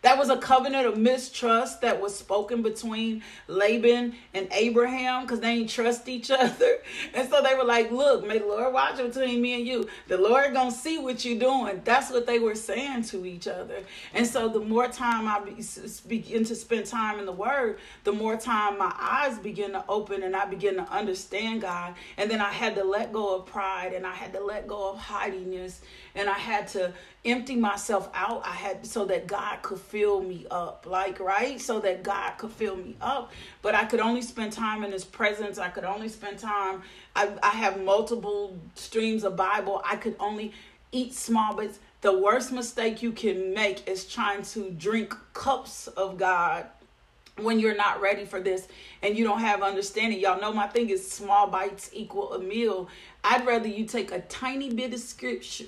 [0.06, 5.56] that was a covenant of mistrust that was spoken between Laban and Abraham because they
[5.58, 6.78] didn't trust each other.
[7.16, 9.88] And so they were like, look, may the Lord watch between me and you.
[10.08, 11.82] The Lord gonna see what you're doing.
[11.84, 13.80] That's what they were saying to each other.
[14.14, 15.42] And so the more time I
[16.08, 20.22] begin to spend time in the word, the more time my eyes begin to open
[20.22, 21.96] and I begin to understand God.
[22.18, 24.92] And then I had to let go of pride and I had to let go
[24.92, 25.80] of hidiness
[26.14, 26.94] and I had to
[27.26, 28.46] empty myself out.
[28.46, 32.52] I had so that God could fill me up, like right, so that God could
[32.52, 33.32] fill me up.
[33.62, 35.58] But I could only spend time in His presence.
[35.58, 36.84] I could only spend time.
[37.16, 39.82] I, I have multiple streams of Bible.
[39.86, 40.54] I could only
[40.92, 41.80] eat small bits.
[42.02, 46.68] The worst mistake you can make is trying to drink cups of God
[47.38, 48.68] when you're not ready for this
[49.02, 50.20] and you don't have understanding.
[50.20, 52.88] Y'all know my thing is small bites equal a meal.
[53.24, 55.66] I'd rather you take a tiny bit of scripture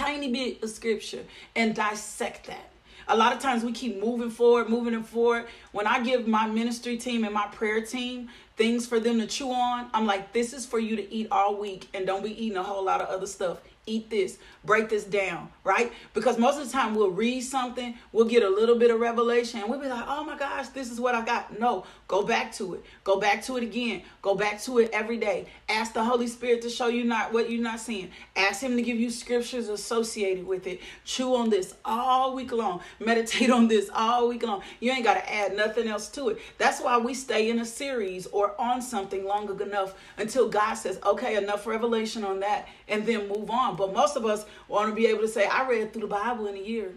[0.00, 1.24] tiny bit of scripture
[1.54, 2.70] and dissect that.
[3.08, 5.46] A lot of times we keep moving forward, moving and forward.
[5.72, 9.50] When I give my ministry team and my prayer team things for them to chew
[9.50, 12.56] on, I'm like, this is for you to eat all week and don't be eating
[12.56, 15.92] a whole lot of other stuff eat this, break this down, right?
[16.14, 19.60] Because most of the time we'll read something, we'll get a little bit of revelation,
[19.60, 21.58] and we'll be like, oh my gosh, this is what I got.
[21.58, 22.84] No, go back to it.
[23.04, 24.02] Go back to it again.
[24.22, 25.46] Go back to it every day.
[25.68, 28.10] Ask the Holy Spirit to show you not what you're not seeing.
[28.36, 30.80] Ask Him to give you scriptures associated with it.
[31.04, 32.80] Chew on this all week long.
[33.00, 34.62] Meditate on this all week long.
[34.78, 36.38] You ain't got to add nothing else to it.
[36.58, 40.98] That's why we stay in a series or on something long enough until God says,
[41.04, 43.69] okay, enough revelation on that, and then move on.
[43.76, 46.46] But most of us want to be able to say, I read through the Bible
[46.46, 46.92] in a year.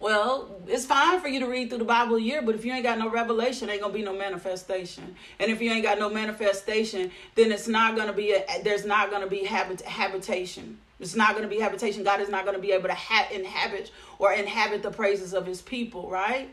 [0.00, 2.72] Well, it's fine for you to read through the Bible a year, but if you
[2.72, 5.14] ain't got no revelation, ain't gonna be no manifestation.
[5.38, 8.42] And if you ain't got no manifestation, then it's not gonna be a.
[8.64, 10.78] There's not gonna be habit habitation.
[11.00, 12.02] It's not gonna be habitation.
[12.02, 15.60] God is not gonna be able to ha- inhabit or inhabit the praises of His
[15.60, 16.48] people, right?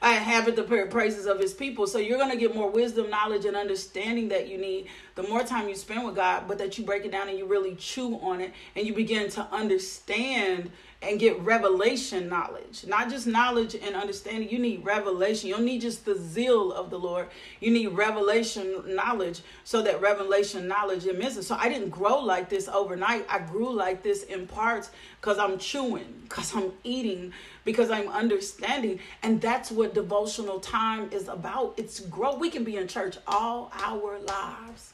[0.00, 1.86] I inhabit the praises of his people.
[1.86, 5.42] So you're going to get more wisdom, knowledge, and understanding that you need the more
[5.42, 8.18] time you spend with God, but that you break it down and you really chew
[8.20, 10.70] on it and you begin to understand
[11.02, 12.86] and get revelation knowledge.
[12.86, 14.48] Not just knowledge and understanding.
[14.48, 15.48] You need revelation.
[15.48, 17.26] You don't need just the zeal of the Lord.
[17.58, 21.44] You need revelation knowledge so that revelation knowledge immense.
[21.44, 23.26] So I didn't grow like this overnight.
[23.28, 27.32] I grew like this in parts because I'm chewing, because I'm eating,
[27.64, 29.00] because I'm understanding.
[29.22, 31.74] And that's what devotional time is about.
[31.76, 32.36] It's grow.
[32.36, 34.92] We can be in church all our lives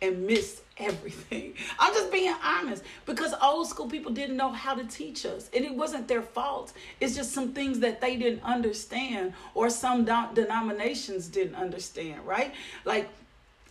[0.00, 1.54] and miss everything.
[1.78, 5.64] I'm just being honest because old school people didn't know how to teach us, and
[5.64, 6.72] it wasn't their fault.
[7.00, 12.54] It's just some things that they didn't understand, or some denominations didn't understand, right?
[12.84, 13.08] Like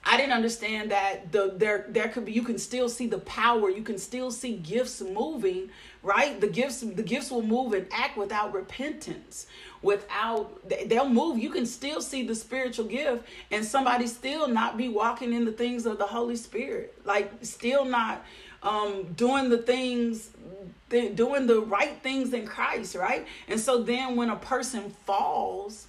[0.09, 3.69] I didn't understand that the there there could be you can still see the power,
[3.69, 5.69] you can still see gifts moving,
[6.07, 6.39] right?
[6.39, 9.45] The gifts the gifts will move and act without repentance,
[9.81, 11.37] without they'll move.
[11.37, 15.51] You can still see the spiritual gift and somebody still not be walking in the
[15.51, 16.97] things of the Holy Spirit.
[17.03, 18.25] Like still not
[18.63, 20.31] um doing the things
[20.89, 23.27] doing the right things in Christ, right?
[23.49, 25.87] And so then when a person falls,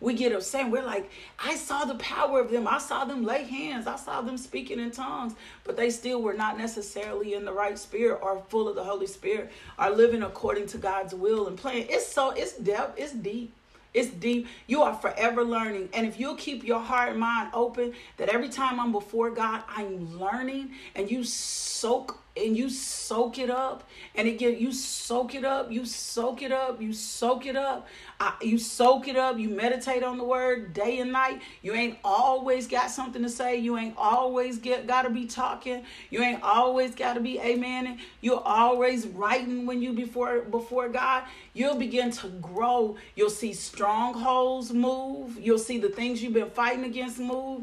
[0.00, 0.70] we get upset.
[0.70, 2.68] We're like, I saw the power of them.
[2.68, 3.86] I saw them lay hands.
[3.86, 5.34] I saw them speaking in tongues,
[5.64, 9.06] but they still were not necessarily in the right spirit or full of the Holy
[9.06, 11.86] Spirit or living according to God's will and plan.
[11.88, 13.52] It's so it's depth, it's deep.
[13.94, 14.46] It's deep.
[14.66, 15.88] You are forever learning.
[15.94, 19.62] And if you'll keep your heart and mind open, that every time I'm before God,
[19.66, 25.34] I'm learning and you soak and you soak it up and it get you soak
[25.34, 27.86] it up you soak it up you soak it up.
[28.20, 31.40] I, you soak it up you meditate on the word day and night.
[31.62, 33.56] You ain't always got something to say.
[33.56, 35.84] You ain't always get got to be talking.
[36.10, 41.24] You ain't always got to be amen you're always writing when you before before god.
[41.52, 42.96] You'll begin to grow.
[43.14, 45.38] You'll see strongholds move.
[45.40, 47.62] You'll see the things you've been fighting against move.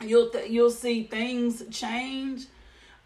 [0.00, 2.46] You'll th- you'll see things change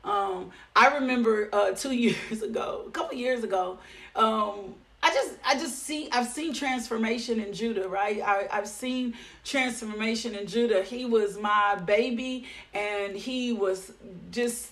[0.05, 3.79] um, I remember uh, two years ago, a couple years ago,
[4.17, 8.21] um, I just I just see I've seen transformation in Judah, right?
[8.21, 10.83] I, I've seen transformation in Judah.
[10.83, 13.93] He was my baby and he was
[14.31, 14.71] just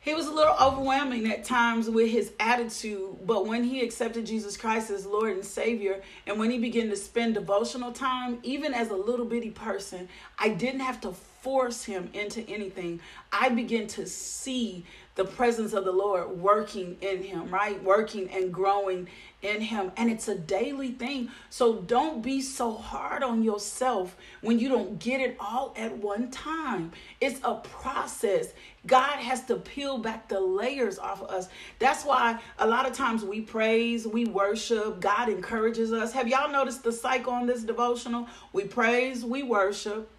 [0.00, 4.56] he was a little overwhelming at times with his attitude, but when he accepted Jesus
[4.56, 8.90] Christ as Lord and Savior, and when he began to spend devotional time, even as
[8.90, 10.08] a little bitty person,
[10.38, 11.12] I didn't have to
[11.48, 13.00] force him into anything.
[13.32, 14.84] I begin to see
[15.14, 17.82] the presence of the Lord working in him, right?
[17.82, 19.08] Working and growing
[19.40, 19.90] in him.
[19.96, 21.30] And it's a daily thing.
[21.48, 26.30] So don't be so hard on yourself when you don't get it all at one
[26.30, 26.92] time.
[27.18, 28.52] It's a process.
[28.86, 31.48] God has to peel back the layers off of us.
[31.78, 36.12] That's why a lot of times we praise, we worship, God encourages us.
[36.12, 38.26] Have y'all noticed the cycle on this devotional?
[38.52, 40.10] We praise, we worship.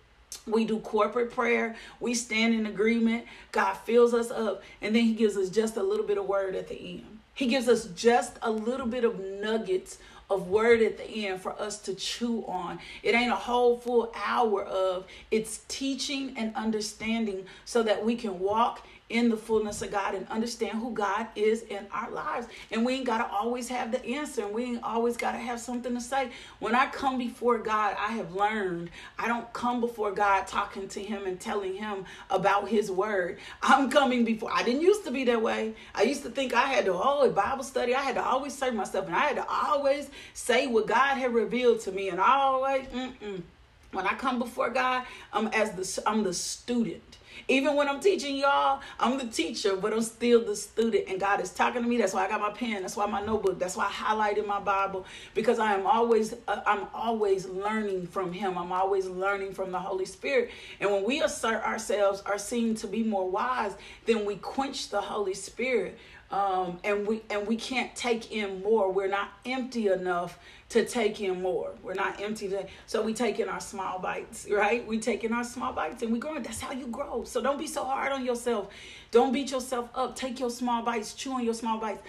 [0.46, 1.76] We do corporate prayer.
[2.00, 3.26] We stand in agreement.
[3.52, 4.64] God fills us up.
[4.82, 7.20] And then He gives us just a little bit of word at the end.
[7.34, 9.98] He gives us just a little bit of nuggets
[10.30, 12.80] of word at the end for us to chew on.
[13.02, 18.40] It ain't a whole full hour of it's teaching and understanding so that we can
[18.40, 22.48] walk in the fullness of God and understand who God is in our lives.
[22.72, 25.40] And we ain't got to always have the answer and we ain't always got to
[25.40, 26.30] have something to say.
[26.60, 31.02] When I come before God, I have learned I don't come before God talking to
[31.02, 33.40] Him and telling Him about His word.
[33.62, 35.74] I'm coming before, I didn't used to be that way.
[35.96, 38.70] I used to think I had to, oh, Bible study, I had to always say
[38.72, 42.86] myself and I had to always say what God had revealed to me and always,
[42.88, 43.42] mm-mm.
[43.92, 47.09] When I come before God, I'm as the I'm the student.
[47.50, 51.06] Even when I'm teaching y'all, I'm the teacher, but I'm still the student.
[51.10, 51.98] And God is talking to me.
[51.98, 52.84] That's why I got my pen.
[52.84, 53.58] That's why my notebook.
[53.58, 58.32] That's why I highlighted my Bible because I am always uh, I'm always learning from
[58.32, 58.56] Him.
[58.58, 60.52] I'm always learning from the Holy Spirit.
[60.80, 63.74] And when we assert ourselves are seen to be more wise,
[64.06, 65.98] then we quench the Holy Spirit.
[66.32, 68.92] Um, and we and we can't take in more.
[68.92, 70.38] We're not empty enough
[70.70, 71.72] to take in more.
[71.82, 74.86] We're not empty to, so we take in our small bites, right?
[74.86, 76.40] We take in our small bites and we grow.
[76.40, 77.24] That's how you grow.
[77.24, 78.70] So don't be so hard on yourself.
[79.12, 80.16] Don't beat yourself up.
[80.16, 82.02] Take your small bites, chew on your small bites.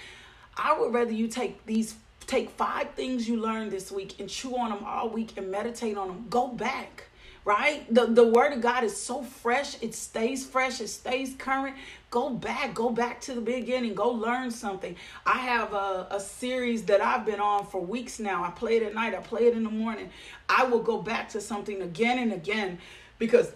[0.56, 1.94] I would rather you take these
[2.26, 5.96] take five things you learned this week and chew on them all week and meditate
[5.96, 6.26] on them.
[6.30, 7.09] Go back
[7.44, 7.92] right?
[7.92, 11.76] The the word of God is so fresh, it stays fresh, it stays current.
[12.10, 14.96] Go back, go back to the beginning, go learn something.
[15.24, 18.42] I have a, a series that I've been on for weeks now.
[18.42, 20.10] I play it at night, I play it in the morning.
[20.48, 22.78] I will go back to something again and again
[23.18, 23.52] because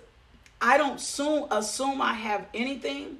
[0.60, 3.18] I don't soon assume I have anything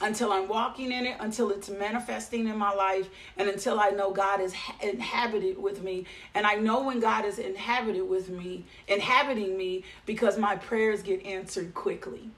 [0.00, 4.12] until I'm walking in it, until it's manifesting in my life, and until I know
[4.12, 6.06] God is inhabited with me.
[6.34, 11.24] And I know when God is inhabited with me, inhabiting me, because my prayers get
[11.24, 12.30] answered quickly.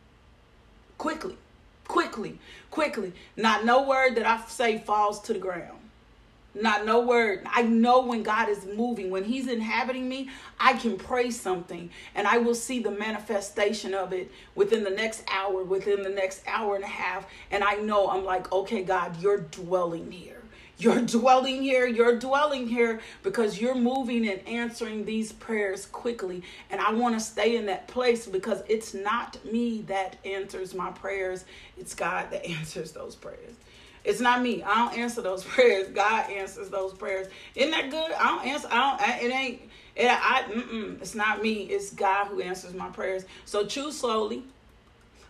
[0.99, 1.37] Quickly,
[1.87, 2.39] quickly,
[2.71, 3.13] quickly.
[3.37, 5.78] Not no word that I say falls to the ground.
[6.55, 7.43] Not no word.
[7.47, 12.27] I know when God is moving, when He's inhabiting me, I can pray something and
[12.27, 16.75] I will see the manifestation of it within the next hour, within the next hour
[16.75, 17.27] and a half.
[17.51, 20.43] And I know I'm like, okay, God, you're dwelling here.
[20.79, 21.87] You're dwelling here.
[21.87, 26.45] You're dwelling here because you're moving and answering these prayers quickly.
[26.71, 30.91] And I want to stay in that place because it's not me that answers my
[30.93, 31.45] prayers,
[31.77, 33.55] it's God that answers those prayers.
[34.09, 34.63] It's not me.
[34.63, 35.89] I don't answer those prayers.
[35.89, 37.29] God answers those prayers.
[37.55, 38.11] Isn't that good?
[38.13, 38.69] I don't answer.
[38.71, 39.23] I don't.
[39.23, 39.61] It ain't.
[39.95, 40.45] It, I.
[41.03, 41.65] It's not me.
[41.65, 43.27] It's God who answers my prayers.
[43.45, 44.45] So chew slowly,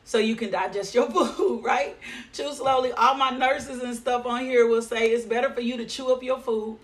[0.04, 1.64] so you can digest your food.
[1.64, 1.96] Right?
[2.32, 2.92] Chew slowly.
[2.92, 6.12] All my nurses and stuff on here will say it's better for you to chew
[6.12, 6.78] up your food.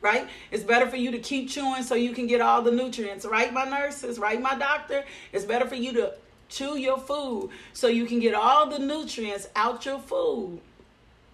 [0.00, 0.28] Right?
[0.52, 3.26] It's better for you to keep chewing so you can get all the nutrients.
[3.26, 4.20] Right, my nurses.
[4.20, 5.04] Right, my doctor.
[5.32, 6.14] It's better for you to
[6.48, 10.60] chew your food so you can get all the nutrients out your food.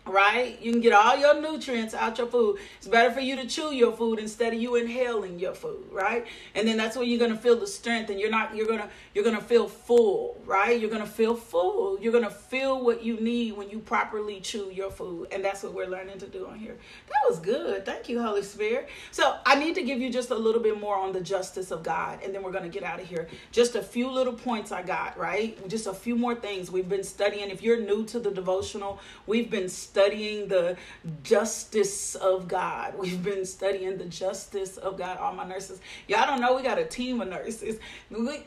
[0.06, 0.60] Right?
[0.60, 2.58] You can get all your nutrients out your food.
[2.78, 6.26] It's better for you to chew your food instead of you inhaling your food, right?
[6.54, 9.24] And then that's when you're gonna feel the strength, and you're not you're gonna you're
[9.24, 10.80] gonna feel full, right?
[10.80, 12.00] You're gonna feel full.
[12.00, 15.74] You're gonna feel what you need when you properly chew your food, and that's what
[15.74, 16.76] we're learning to do on here.
[17.08, 17.84] That was good.
[17.84, 18.88] Thank you, Holy Spirit.
[19.10, 21.82] So I need to give you just a little bit more on the justice of
[21.82, 23.28] God, and then we're gonna get out of here.
[23.50, 25.56] Just a few little points I got, right?
[25.68, 27.50] Just a few more things we've been studying.
[27.50, 30.76] If you're new to the devotional, we've been studying the
[31.22, 32.96] justice of God.
[32.96, 35.18] We've been studying the justice of God.
[35.18, 37.78] All my nurses, y'all don't know we got a team of nurses.
[38.10, 38.40] We,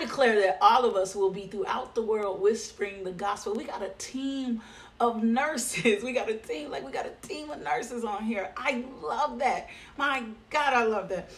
[0.00, 3.54] declare that all of us will be throughout the world whispering the gospel.
[3.54, 4.62] We got a team
[4.98, 6.02] of nurses.
[6.04, 8.52] We got a team, like we got a team of nurses on here.
[8.56, 9.68] I love that.
[9.96, 11.30] My God, I love that.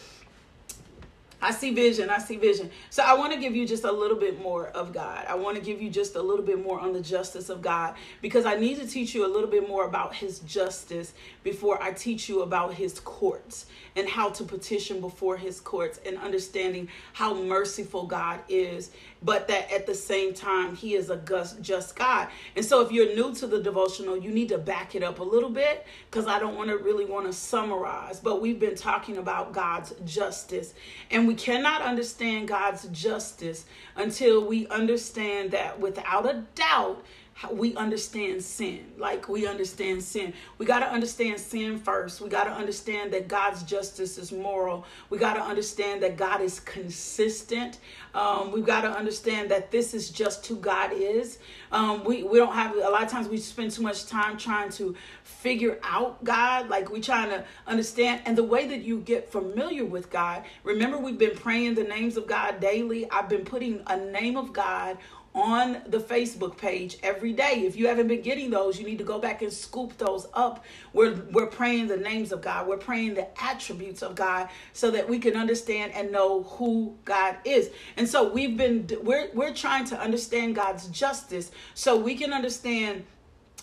[1.43, 2.09] I see vision.
[2.09, 2.71] I see vision.
[2.89, 5.25] So I want to give you just a little bit more of God.
[5.27, 7.95] I want to give you just a little bit more on the justice of God
[8.21, 11.13] because I need to teach you a little bit more about his justice
[11.43, 13.65] before I teach you about his courts
[13.97, 18.91] and how to petition before his courts and understanding how merciful God is,
[19.23, 21.17] but that at the same time, he is a
[21.61, 22.27] just God.
[22.55, 25.23] And so if you're new to the devotional, you need to back it up a
[25.23, 29.17] little bit because I don't want to really want to summarize, but we've been talking
[29.17, 30.73] about God's justice.
[31.11, 33.65] And we cannot understand God's justice
[33.95, 37.03] until we understand that without a doubt,
[37.51, 38.85] we understand sin.
[38.97, 40.33] Like we understand sin.
[40.57, 42.21] We got to understand sin first.
[42.21, 44.85] We got to understand that God's justice is moral.
[45.09, 47.79] We got to understand that God is consistent.
[48.13, 51.39] Um, we've got to understand that this is just who God is.
[51.71, 54.69] Um, we, we don't have, a lot of times we spend too much time trying
[54.73, 56.69] to figure out God.
[56.69, 58.21] Like we trying to understand.
[58.25, 62.15] And the way that you get familiar with God, remember we've been praying the names
[62.15, 63.09] of God daily.
[63.09, 64.97] I've been putting a name of God
[65.35, 67.63] on the Facebook page every day.
[67.65, 70.63] If you haven't been getting those, you need to go back and scoop those up.
[70.93, 72.67] We're we're praying the names of God.
[72.67, 77.37] We're praying the attributes of God so that we can understand and know who God
[77.45, 77.71] is.
[77.97, 83.05] And so we've been we're we're trying to understand God's justice so we can understand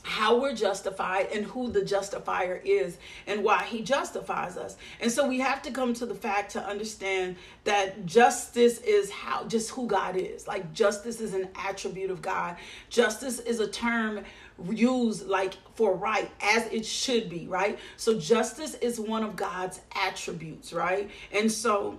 [0.03, 4.77] how we're justified and who the justifier is and why he justifies us.
[5.01, 9.45] And so we have to come to the fact to understand that justice is how
[9.45, 10.47] just who God is.
[10.47, 12.57] Like justice is an attribute of God.
[12.89, 14.25] Justice is a term
[14.71, 17.79] used like for right as it should be, right?
[17.97, 21.11] So justice is one of God's attributes, right?
[21.33, 21.99] And so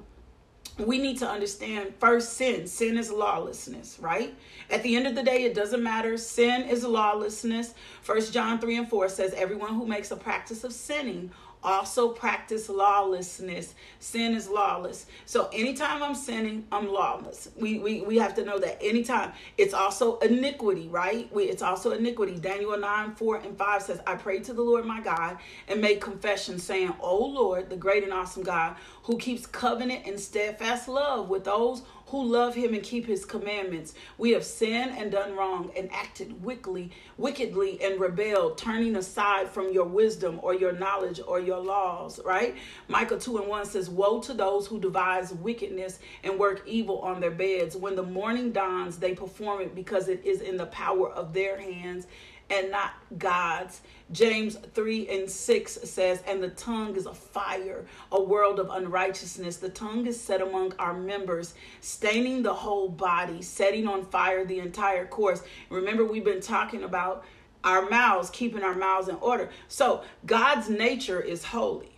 [0.85, 2.67] we need to understand first sin.
[2.67, 4.33] Sin is lawlessness right?
[4.69, 6.17] At the end of the day it doesn't matter.
[6.17, 7.73] Sin is lawlessness.
[8.01, 11.31] First john 3 and 4 says everyone who makes a practice of sinning
[11.63, 13.75] also practice lawlessness.
[13.99, 15.05] Sin is lawless.
[15.25, 17.49] So anytime I'm sinning, I'm lawless.
[17.55, 19.33] We we, we have to know that anytime.
[19.57, 21.31] It's also iniquity, right?
[21.33, 22.37] We, it's also iniquity.
[22.37, 25.37] Daniel 9, 4 and 5 says, I prayed to the Lord my God
[25.67, 30.19] and made confession, saying, O Lord, the great and awesome God, who keeps covenant and
[30.19, 33.93] steadfast love with those who love him and keep his commandments.
[34.17, 39.71] We have sinned and done wrong and acted wickedly, wickedly and rebelled, turning aside from
[39.71, 42.55] your wisdom or your knowledge or your laws, right?
[42.89, 47.21] Micah 2 and 1 says, Woe to those who devise wickedness and work evil on
[47.21, 47.77] their beds.
[47.77, 51.59] When the morning dawns, they perform it because it is in the power of their
[51.59, 52.07] hands
[52.51, 53.81] and not God's.
[54.11, 59.57] James 3 and 6 says, And the tongue is a fire, a world of unrighteousness.
[59.57, 64.59] The tongue is set among our members, staining the whole body, setting on fire the
[64.59, 65.41] entire course.
[65.69, 67.23] Remember, we've been talking about
[67.63, 69.49] our mouths, keeping our mouths in order.
[69.69, 71.91] So, God's nature is holy.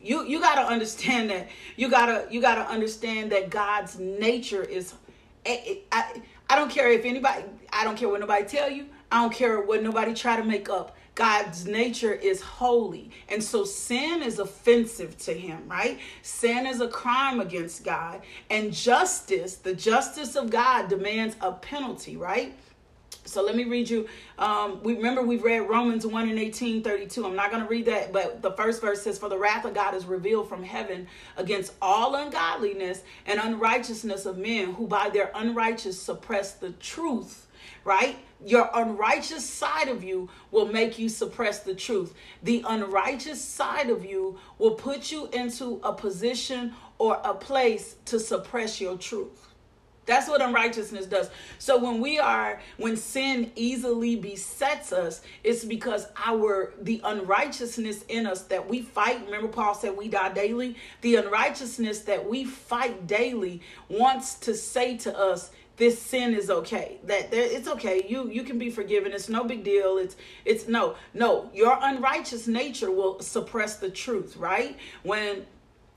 [0.00, 1.48] You you got to understand that.
[1.76, 4.94] You got to you got to understand that God's nature is
[5.44, 8.86] I, I, I don't care if anybody I don't care what nobody tell you.
[9.10, 10.96] I don't care what nobody try to make up.
[11.14, 13.10] God's nature is holy.
[13.28, 15.98] And so sin is offensive to him, right?
[16.22, 18.22] Sin is a crime against God.
[18.50, 22.54] And justice, the justice of God demands a penalty, right?
[23.24, 24.08] So let me read you.
[24.38, 27.26] Um, we remember we've read Romans 1 and 18, 32.
[27.26, 29.74] I'm not going to read that, but the first verse says, For the wrath of
[29.74, 35.32] God is revealed from heaven against all ungodliness and unrighteousness of men who by their
[35.34, 37.47] unrighteous suppress the truth
[37.88, 38.18] right?
[38.44, 42.14] Your unrighteous side of you will make you suppress the truth.
[42.42, 48.20] The unrighteous side of you will put you into a position or a place to
[48.20, 49.48] suppress your truth.
[50.04, 51.30] That's what unrighteousness does.
[51.58, 58.26] So when we are when sin easily besets us, it's because our the unrighteousness in
[58.26, 59.24] us that we fight.
[59.26, 60.76] Remember Paul said we die daily.
[61.02, 66.98] The unrighteousness that we fight daily wants to say to us this sin is okay.
[67.04, 68.04] That there, it's okay.
[68.08, 69.12] You you can be forgiven.
[69.12, 69.98] It's no big deal.
[69.98, 71.50] It's it's no no.
[71.54, 74.76] Your unrighteous nature will suppress the truth right?
[75.02, 75.46] When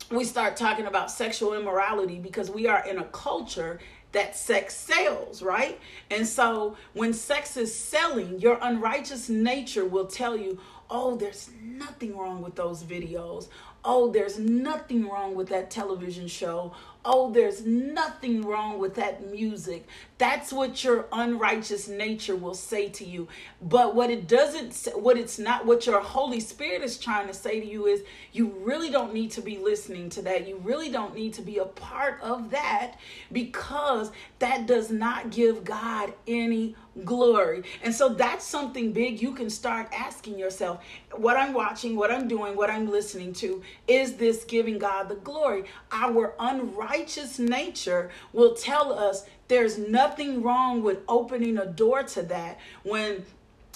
[0.09, 3.79] we start talking about sexual immorality because we are in a culture
[4.11, 5.79] that sex sells, right?
[6.09, 10.59] And so when sex is selling, your unrighteous nature will tell you,
[10.89, 13.47] oh, there's nothing wrong with those videos.
[13.85, 16.73] Oh, there's nothing wrong with that television show
[17.03, 19.87] oh, there's nothing wrong with that music.
[20.17, 23.27] That's what your unrighteous nature will say to you.
[23.61, 27.59] But what it doesn't, what it's not, what your Holy Spirit is trying to say
[27.59, 30.47] to you is you really don't need to be listening to that.
[30.47, 32.97] You really don't need to be a part of that
[33.31, 36.75] because that does not give God any
[37.05, 37.63] glory.
[37.83, 40.83] And so that's something big you can start asking yourself
[41.15, 45.15] what I'm watching, what I'm doing, what I'm listening to, is this giving God the
[45.15, 45.65] glory?
[45.91, 52.59] Our unrighteous nature will tell us there's nothing wrong with opening a door to that
[52.83, 53.25] when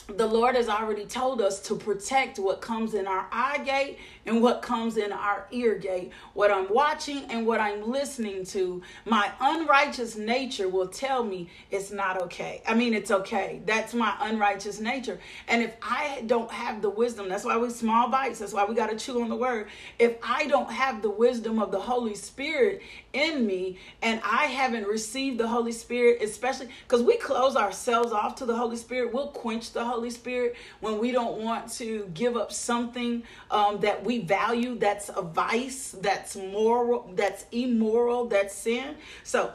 [0.08, 4.42] the Lord has already told us to protect what comes in our eye gate and
[4.42, 6.12] what comes in our ear gate.
[6.34, 11.92] What I'm watching and what I'm listening to, my unrighteous nature will tell me it's
[11.92, 12.62] not okay.
[12.68, 13.62] I mean, it's okay.
[13.66, 15.20] That's my unrighteous nature.
[15.48, 18.76] And if I don't have the wisdom, that's why we small bites, that's why we
[18.76, 19.68] got to chew on the word.
[20.00, 22.82] If I don't have the wisdom of the Holy Spirit
[23.14, 28.36] in me and I haven't received the Holy Spirit, especially because we close ourselves off
[28.36, 32.36] to the Holy Spirit, we'll quench the Holy Spirit when we don't want to give
[32.36, 38.96] up something um, that we value that's a vice, that's moral, that's immoral, that's sin.
[39.24, 39.54] So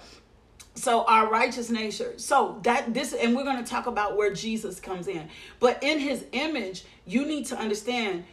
[0.75, 4.79] so our righteous nature so that this and we're going to talk about where jesus
[4.79, 8.25] comes in but in his image you need to understand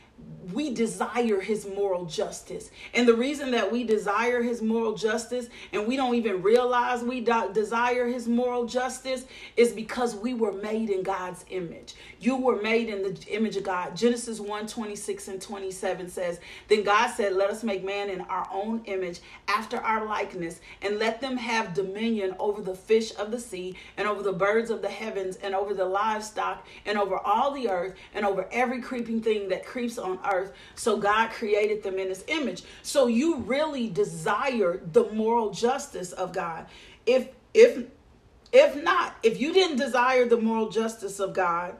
[0.53, 2.71] we desire his moral justice.
[2.93, 7.21] And the reason that we desire his moral justice and we don't even realize we
[7.21, 9.25] desire his moral justice
[9.57, 11.95] is because we were made in God's image.
[12.19, 13.95] You were made in the image of God.
[13.95, 18.47] Genesis 1 26 and 27 says, Then God said, Let us make man in our
[18.51, 23.39] own image, after our likeness, and let them have dominion over the fish of the
[23.39, 27.51] sea, and over the birds of the heavens, and over the livestock, and over all
[27.51, 30.53] the earth, and over every creeping thing that creeps on earth earth.
[30.75, 32.63] So God created them in his image.
[32.83, 36.65] So you really desire the moral justice of God.
[37.05, 37.85] If if
[38.51, 41.75] if not, if you didn't desire the moral justice of God,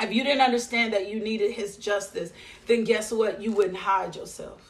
[0.00, 2.32] if you didn't understand that you needed his justice,
[2.66, 3.42] then guess what?
[3.42, 4.68] You wouldn't hide yourself.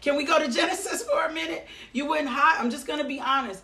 [0.00, 1.66] Can we go to Genesis for a minute?
[1.92, 2.58] You wouldn't hide.
[2.58, 3.62] I'm just going to be honest.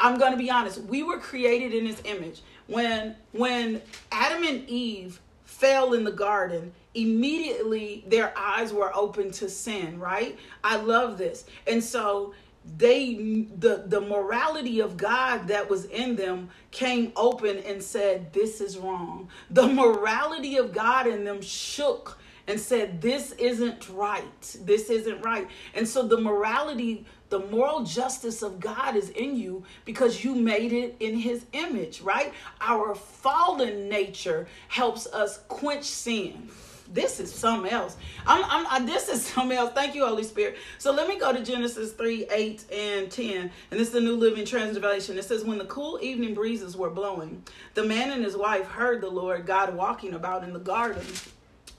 [0.00, 0.80] I'm going to be honest.
[0.82, 2.42] We were created in his image.
[2.66, 3.80] When when
[4.10, 5.20] Adam and Eve
[5.58, 10.38] fell in the garden, immediately their eyes were open to sin, right?
[10.62, 11.44] I love this.
[11.66, 12.34] And so
[12.78, 18.60] they the the morality of God that was in them came open and said this
[18.60, 19.28] is wrong.
[19.50, 24.56] The morality of God in them shook and said this isn't right.
[24.62, 25.48] This isn't right.
[25.74, 30.72] And so the morality the moral justice of God is in you because you made
[30.72, 32.32] it in his image, right?
[32.60, 36.48] Our fallen nature helps us quench sin
[36.92, 37.96] this is something else.
[38.26, 39.72] I'm, I'm I, this is something else.
[39.72, 40.56] Thank you, Holy Spirit.
[40.78, 43.50] So let me go to Genesis 3, 8, and 10.
[43.70, 45.18] And this is the New Living Translation.
[45.18, 47.42] It says, When the cool evening breezes were blowing,
[47.74, 51.04] the man and his wife heard the Lord God walking about in the garden.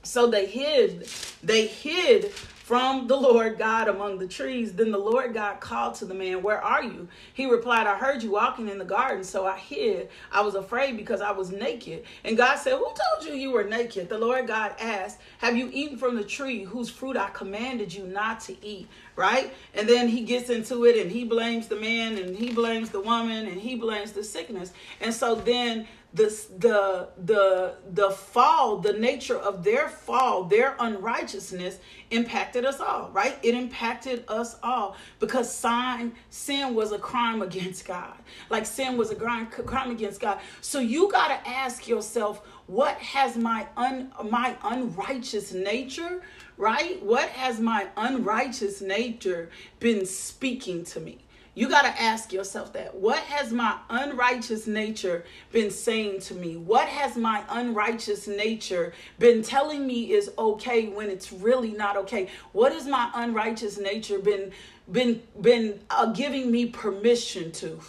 [0.03, 1.07] So they hid,
[1.43, 2.31] they hid
[2.67, 4.73] from the Lord God among the trees.
[4.73, 7.07] Then the Lord God called to the man, Where are you?
[7.33, 10.09] He replied, I heard you walking in the garden, so I hid.
[10.33, 12.03] I was afraid because I was naked.
[12.25, 14.09] And God said, Who told you you were naked?
[14.09, 18.03] The Lord God asked, Have you eaten from the tree whose fruit I commanded you
[18.03, 18.89] not to eat?
[19.15, 19.53] Right?
[19.73, 22.99] And then he gets into it and he blames the man and he blames the
[22.99, 24.73] woman and he blames the sickness.
[24.99, 25.87] And so then
[26.17, 26.25] the
[26.57, 31.79] the the the fall the nature of their fall their unrighteousness
[32.11, 33.37] impacted us all right?
[33.43, 38.17] It impacted us all because sin sin was a crime against god.
[38.49, 40.39] Like sin was a crime, crime against god.
[40.61, 46.21] So you got to ask yourself what has my un my unrighteous nature
[46.57, 47.01] right?
[47.03, 49.49] What has my unrighteous nature
[49.79, 51.19] been speaking to me
[51.57, 52.93] you got to ask yourself that.
[52.93, 56.55] What has my unrighteous nature been saying to me?
[56.55, 62.29] What has my unrighteous nature been telling me is okay when it's really not okay?
[62.51, 64.51] What has my unrighteous nature been
[64.91, 67.79] been been uh, giving me permission to?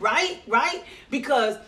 [0.00, 0.42] Right?
[0.48, 0.82] Right?
[1.08, 1.58] Because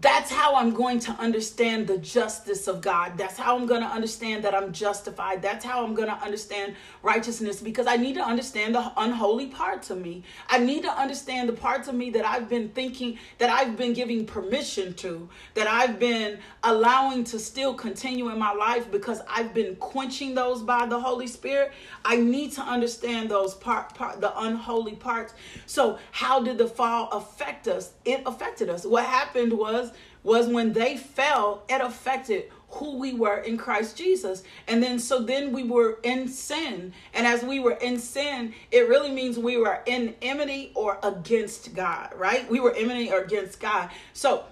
[0.00, 3.18] that's how I'm going to understand the justice of God.
[3.18, 5.42] That's how I'm going to understand that I'm justified.
[5.42, 9.90] That's how I'm going to understand righteousness because I need to understand the unholy parts
[9.90, 10.22] of me.
[10.48, 13.92] I need to understand the parts of me that I've been thinking, that I've been
[13.92, 19.52] giving permission to, that I've been allowing to still continue in my life because I've
[19.52, 21.72] been quenching those by the Holy Spirit.
[22.04, 25.34] I need to understand those part, part the unholy parts.
[25.66, 27.92] So, how did the fall affect us?
[28.04, 28.86] It affected us.
[28.86, 29.92] What happened was was
[30.24, 34.42] was when they fell, it affected who we were in Christ Jesus.
[34.66, 36.92] And then so then we were in sin.
[37.14, 41.74] And as we were in sin, it really means we were in enmity or against
[41.74, 42.50] God, right?
[42.50, 43.90] We were enmity or against God.
[44.12, 44.44] So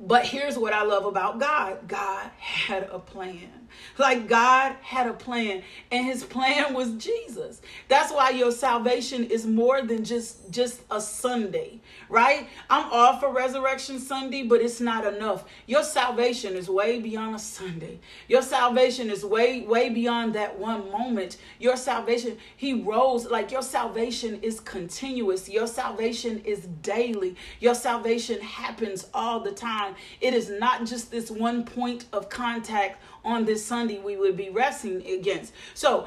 [0.00, 3.50] but here's what I love about God God had a plan.
[3.98, 7.60] Like God had a plan, and his plan was Jesus.
[7.88, 12.48] That's why your salvation is more than just just a Sunday, right?
[12.70, 15.44] I'm all for Resurrection Sunday, but it's not enough.
[15.66, 18.00] Your salvation is way beyond a Sunday.
[18.28, 21.36] Your salvation is way, way beyond that one moment.
[21.58, 25.48] Your salvation, He rose, like your salvation is continuous.
[25.48, 27.36] Your salvation is daily.
[27.60, 29.94] Your salvation happens all the time.
[30.20, 34.50] It is not just this one point of contact on this Sunday we would be
[34.50, 35.52] wrestling against.
[35.74, 36.06] So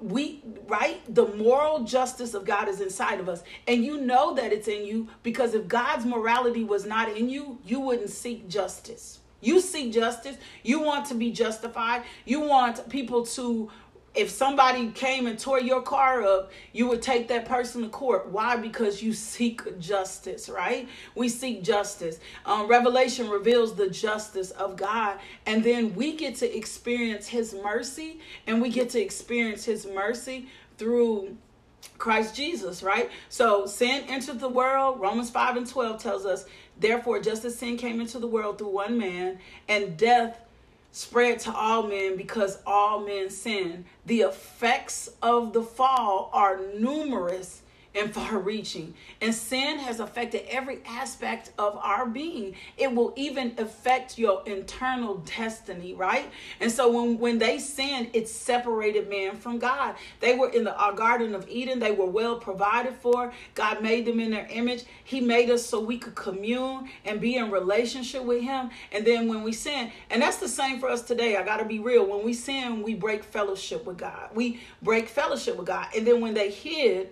[0.00, 4.52] we right the moral justice of God is inside of us and you know that
[4.52, 9.20] it's in you because if God's morality was not in you, you wouldn't seek justice.
[9.40, 10.36] You seek justice.
[10.62, 12.02] You want to be justified.
[12.24, 13.70] You want people to
[14.16, 18.28] if somebody came and tore your car up, you would take that person to court.
[18.28, 18.56] Why?
[18.56, 20.88] Because you seek justice, right?
[21.14, 22.18] We seek justice.
[22.46, 28.20] Um, Revelation reveals the justice of God, and then we get to experience His mercy,
[28.46, 30.48] and we get to experience His mercy
[30.78, 31.36] through
[31.98, 33.10] Christ Jesus, right?
[33.28, 35.00] So sin entered the world.
[35.00, 36.46] Romans 5 and 12 tells us,
[36.78, 39.38] therefore, just as sin came into the world through one man,
[39.68, 40.40] and death
[40.96, 43.84] spread to all men because all men sin.
[44.06, 47.60] The effects of the fall are numerous
[47.96, 48.94] and far reaching.
[49.20, 52.54] And sin has affected every aspect of our being.
[52.76, 56.30] It will even affect your internal destiny, right?
[56.60, 59.96] And so when, when they sinned, it separated man from God.
[60.20, 63.32] They were in the uh, Garden of Eden, they were well provided for.
[63.54, 64.84] God made them in their image.
[65.04, 68.70] He made us so we could commune and be in relationship with Him.
[68.92, 71.64] And then when we sin, and that's the same for us today, I got to
[71.64, 72.06] be real.
[72.06, 74.30] When we sin, we break fellowship with God.
[74.34, 75.86] We break fellowship with God.
[75.96, 77.10] And then when they hid,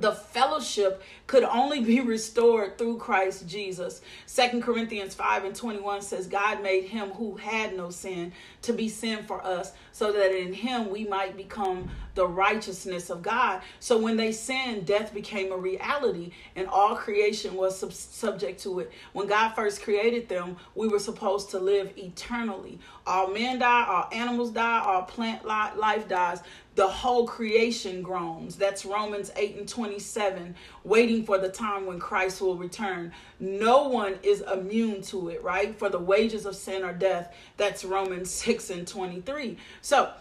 [0.00, 4.00] the fellowship could only be restored through Christ Jesus.
[4.26, 8.32] Second Corinthians 5 and 21 says, God made him who had no sin
[8.62, 13.22] to be sin for us, so that in him we might become the righteousness of
[13.22, 13.62] God.
[13.78, 18.80] So when they sinned, death became a reality, and all creation was sub- subject to
[18.80, 18.92] it.
[19.12, 22.80] When God first created them, we were supposed to live eternally.
[23.06, 26.42] All men die, all animals die, all plant life dies
[26.78, 28.54] the whole creation groans.
[28.54, 30.54] That's Romans 8 and 27,
[30.84, 33.10] waiting for the time when Christ will return.
[33.40, 35.76] No one is immune to it, right?
[35.76, 37.34] For the wages of sin are death.
[37.56, 39.56] That's Romans 6 and 23.
[39.80, 40.12] So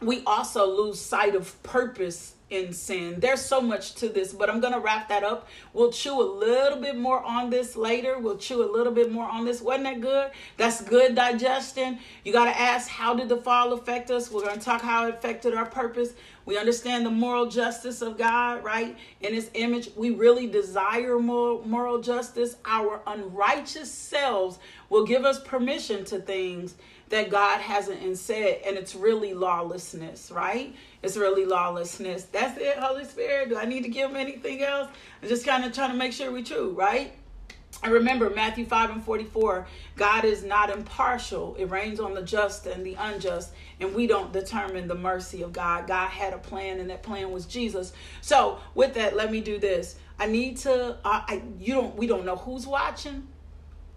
[0.00, 3.20] we also lose sight of purpose in sin.
[3.20, 5.48] There's so much to this, but I'm going to wrap that up.
[5.72, 8.18] We'll chew a little bit more on this later.
[8.18, 9.62] We'll chew a little bit more on this.
[9.62, 10.30] Wasn't that good?
[10.56, 12.00] That's good digestion.
[12.24, 14.30] You got to ask, how did the fall affect us?
[14.30, 16.12] We're going to talk how it affected our purpose.
[16.44, 18.96] We understand the moral justice of God, right?
[19.20, 22.56] In his image, we really desire moral, moral justice.
[22.64, 26.74] Our unrighteous selves will give us permission to things
[27.10, 30.74] that God hasn't said, and it's really lawlessness, right?
[31.02, 32.24] It's really lawlessness.
[32.24, 33.48] That's it, Holy Spirit.
[33.48, 34.88] Do I need to give him anything else?
[35.20, 37.12] I'm just kind of trying to make sure we're true, right?
[37.82, 41.56] And remember Matthew 5 and 44 God is not impartial.
[41.56, 45.52] It rains on the just and the unjust, and we don't determine the mercy of
[45.52, 45.86] God.
[45.86, 47.92] God had a plan, and that plan was Jesus.
[48.20, 49.96] So, with that, let me do this.
[50.18, 53.26] I need to, uh, I, you don't, we don't know who's watching.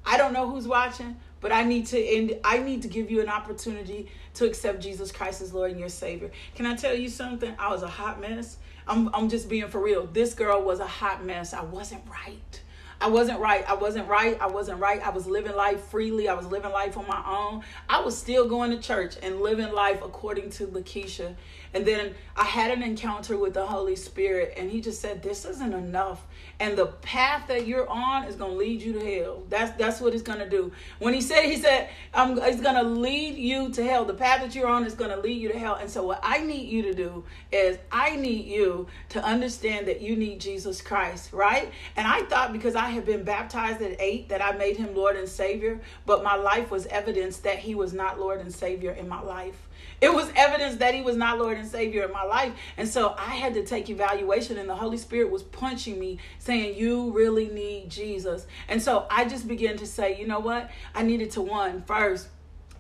[0.06, 3.22] I don't know who's watching, but I need to end I need to give you
[3.22, 6.32] an opportunity to accept Jesus Christ as Lord and your Savior.
[6.56, 7.54] Can I tell you something?
[7.60, 8.58] I was a hot mess.
[8.88, 10.08] I'm I'm just being for real.
[10.08, 11.54] This girl was a hot mess.
[11.54, 12.62] I wasn't right.
[13.02, 13.70] I wasn't right.
[13.70, 14.40] I wasn't right.
[14.40, 15.06] I wasn't right.
[15.06, 16.30] I was living life freely.
[16.30, 17.62] I was living life on my own.
[17.90, 21.36] I was still going to church and living life according to Lakeisha.
[21.74, 25.46] And then I had an encounter with the Holy Spirit, and He just said, This
[25.46, 26.24] isn't enough.
[26.60, 29.44] And the path that you're on is gonna lead you to hell.
[29.50, 30.72] That's that's what He's gonna do.
[31.00, 34.06] When He said, He said, I'm He's gonna lead you to hell.
[34.06, 35.76] The path that you're on is gonna lead you to hell.
[35.76, 40.02] And so what I need you to do is I need you to understand that
[40.02, 41.72] you need Jesus Christ, right?
[41.96, 45.16] And I thought because I had been baptized at eight that I made him Lord
[45.16, 49.08] and Savior, but my life was evidence that he was not Lord and Savior in
[49.08, 49.68] my life.
[50.04, 52.52] It was evidence that he was not Lord and Savior in my life.
[52.76, 56.78] And so I had to take evaluation, and the Holy Spirit was punching me, saying,
[56.78, 58.46] You really need Jesus.
[58.68, 60.70] And so I just began to say, You know what?
[60.94, 62.28] I needed to, one, first,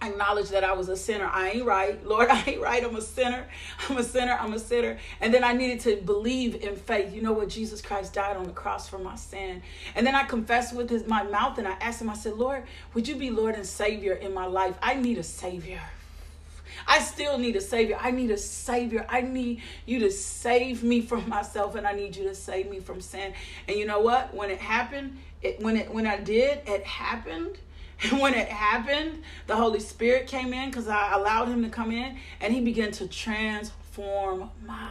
[0.01, 1.29] acknowledge that I was a sinner.
[1.31, 2.05] I ain't right.
[2.05, 2.83] Lord, I ain't right.
[2.83, 3.47] I'm a sinner.
[3.87, 4.37] I'm a sinner.
[4.37, 4.97] I'm a sinner.
[5.21, 7.13] And then I needed to believe in faith.
[7.13, 7.47] You know what?
[7.47, 9.61] Jesus Christ died on the cross for my sin.
[9.95, 12.63] And then I confessed with his, my mouth and I asked him, I said, Lord,
[12.93, 14.77] would you be Lord and Savior in my life?
[14.81, 15.79] I need a Savior.
[16.87, 17.97] I still need a savior.
[17.99, 19.05] I need a savior.
[19.09, 22.79] I need you to save me from myself and I need you to save me
[22.79, 23.33] from sin.
[23.67, 24.33] And you know what?
[24.33, 27.57] When it happened, it when it when I did, it happened.
[28.11, 31.89] And when it happened, the Holy Spirit came in because I allowed him to come
[31.89, 34.89] in and he began to transform my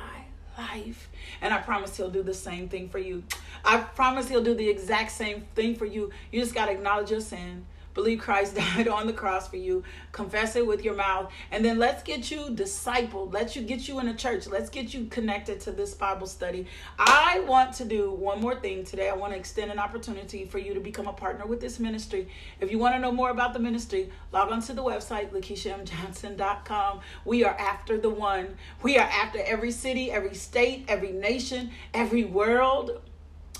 [0.57, 1.11] life.
[1.43, 3.22] And I promise he'll do the same thing for you.
[3.64, 6.11] I promise he'll do the exact same thing for you.
[6.30, 9.82] You just got to acknowledge your sin believe Christ died on the cross for you,
[10.12, 13.32] confess it with your mouth, and then let's get you discipled.
[13.32, 14.47] Let's you get you in a church.
[14.47, 16.66] Let's get you connected to this Bible study.
[16.99, 19.09] I want to do one more thing today.
[19.09, 22.28] I want to extend an opportunity for you to become a partner with this ministry.
[22.61, 27.01] If you want to know more about the ministry, log on to the website lakeishamjohnson.com.
[27.24, 28.57] We are after the one.
[28.82, 33.01] We are after every city, every state, every nation, every world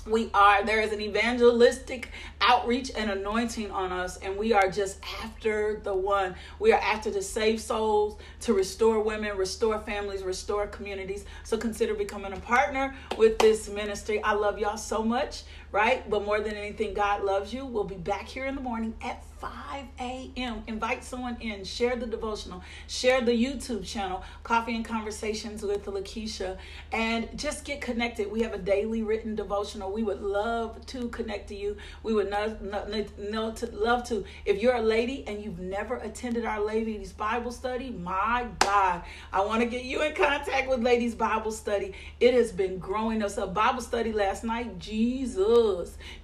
[0.05, 2.09] we are there is an evangelistic
[2.41, 6.35] outreach and anointing on us and we are just after the one.
[6.59, 11.25] We are after to save souls to restore women restore families restore communities.
[11.43, 14.21] So consider becoming a partner with this ministry.
[14.23, 15.43] I love y'all so much
[15.73, 18.93] right but more than anything god loves you we'll be back here in the morning
[19.01, 20.63] at 5 a.m.
[20.67, 26.57] Invite someone in, share the devotional, share the YouTube channel, Coffee and Conversations with Lakeisha,
[26.93, 28.31] and just get connected.
[28.31, 29.91] We have a daily written devotional.
[29.91, 31.75] We would love to connect to you.
[32.03, 34.23] We would to, love to.
[34.45, 39.03] If you're a lady and you've never attended our ladies' Bible study, my God,
[39.33, 41.91] I want to get you in contact with Ladies Bible Study.
[42.21, 43.53] It has been growing us up.
[43.53, 45.62] Bible study last night, Jesus,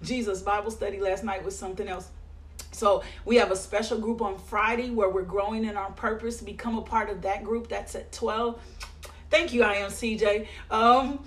[0.03, 2.09] Jesus, Bible study last night was something else.
[2.71, 6.41] So we have a special group on Friday where we're growing in our purpose.
[6.41, 7.67] Become a part of that group.
[7.67, 8.61] That's at 12.
[9.29, 10.47] Thank you, I am CJ.
[10.71, 11.23] Um,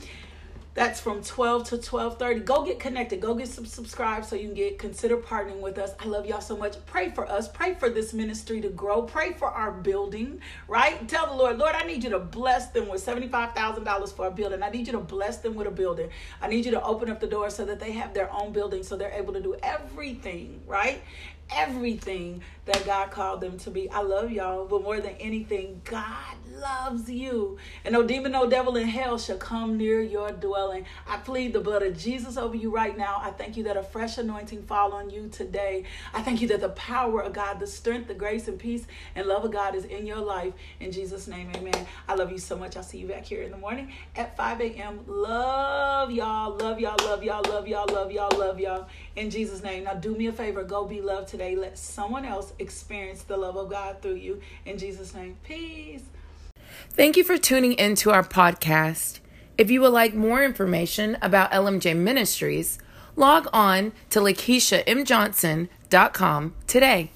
[0.75, 2.45] that's from 12 to 12:30.
[2.45, 3.21] Go get connected.
[3.21, 5.91] Go get some subscribe so you can get consider partnering with us.
[6.01, 6.77] I love y'all so much.
[6.87, 7.47] Pray for us.
[7.47, 9.03] Pray for this ministry to grow.
[9.03, 11.07] Pray for our building, right?
[11.09, 14.63] Tell the Lord, Lord, I need you to bless them with $75,000 for a building.
[14.63, 16.09] I need you to bless them with a building.
[16.41, 18.83] I need you to open up the door so that they have their own building
[18.83, 21.03] so they're able to do everything, right?
[21.55, 23.91] everything that God called them to be.
[23.91, 27.59] I love y'all, but more than anything, God loves you.
[27.85, 30.87] And no demon, no devil in hell shall come near your dwelling.
[31.07, 33.21] I plead the blood of Jesus over you right now.
[33.21, 35.85] I thank you that a fresh anointing fall on you today.
[36.15, 38.87] I thank you that the power of God, the strength, the grace, and peace
[39.17, 40.53] and love of God is in your life.
[40.79, 41.87] In Jesus' name, amen.
[42.09, 42.77] I love you so much.
[42.77, 45.01] I'll see you back here in the morning at 5 a.m.
[45.07, 46.57] Love y'all.
[46.57, 46.97] Love y'all.
[47.03, 47.43] Love y'all.
[47.43, 47.87] Love y'all.
[47.93, 48.39] Love y'all.
[48.39, 48.89] Love y'all.
[49.17, 49.85] In Jesus' name.
[49.85, 50.63] Now do me a favor.
[50.63, 51.57] Go be loved today.
[51.57, 52.25] Let someone
[52.59, 54.41] experience the love of God through you.
[54.65, 55.37] In Jesus' name.
[55.45, 56.03] Peace.
[56.91, 59.19] Thank you for tuning into our podcast.
[59.59, 62.79] If you would like more information about LMJ Ministries,
[63.17, 67.13] log on to LakeishaMJohnson.com today.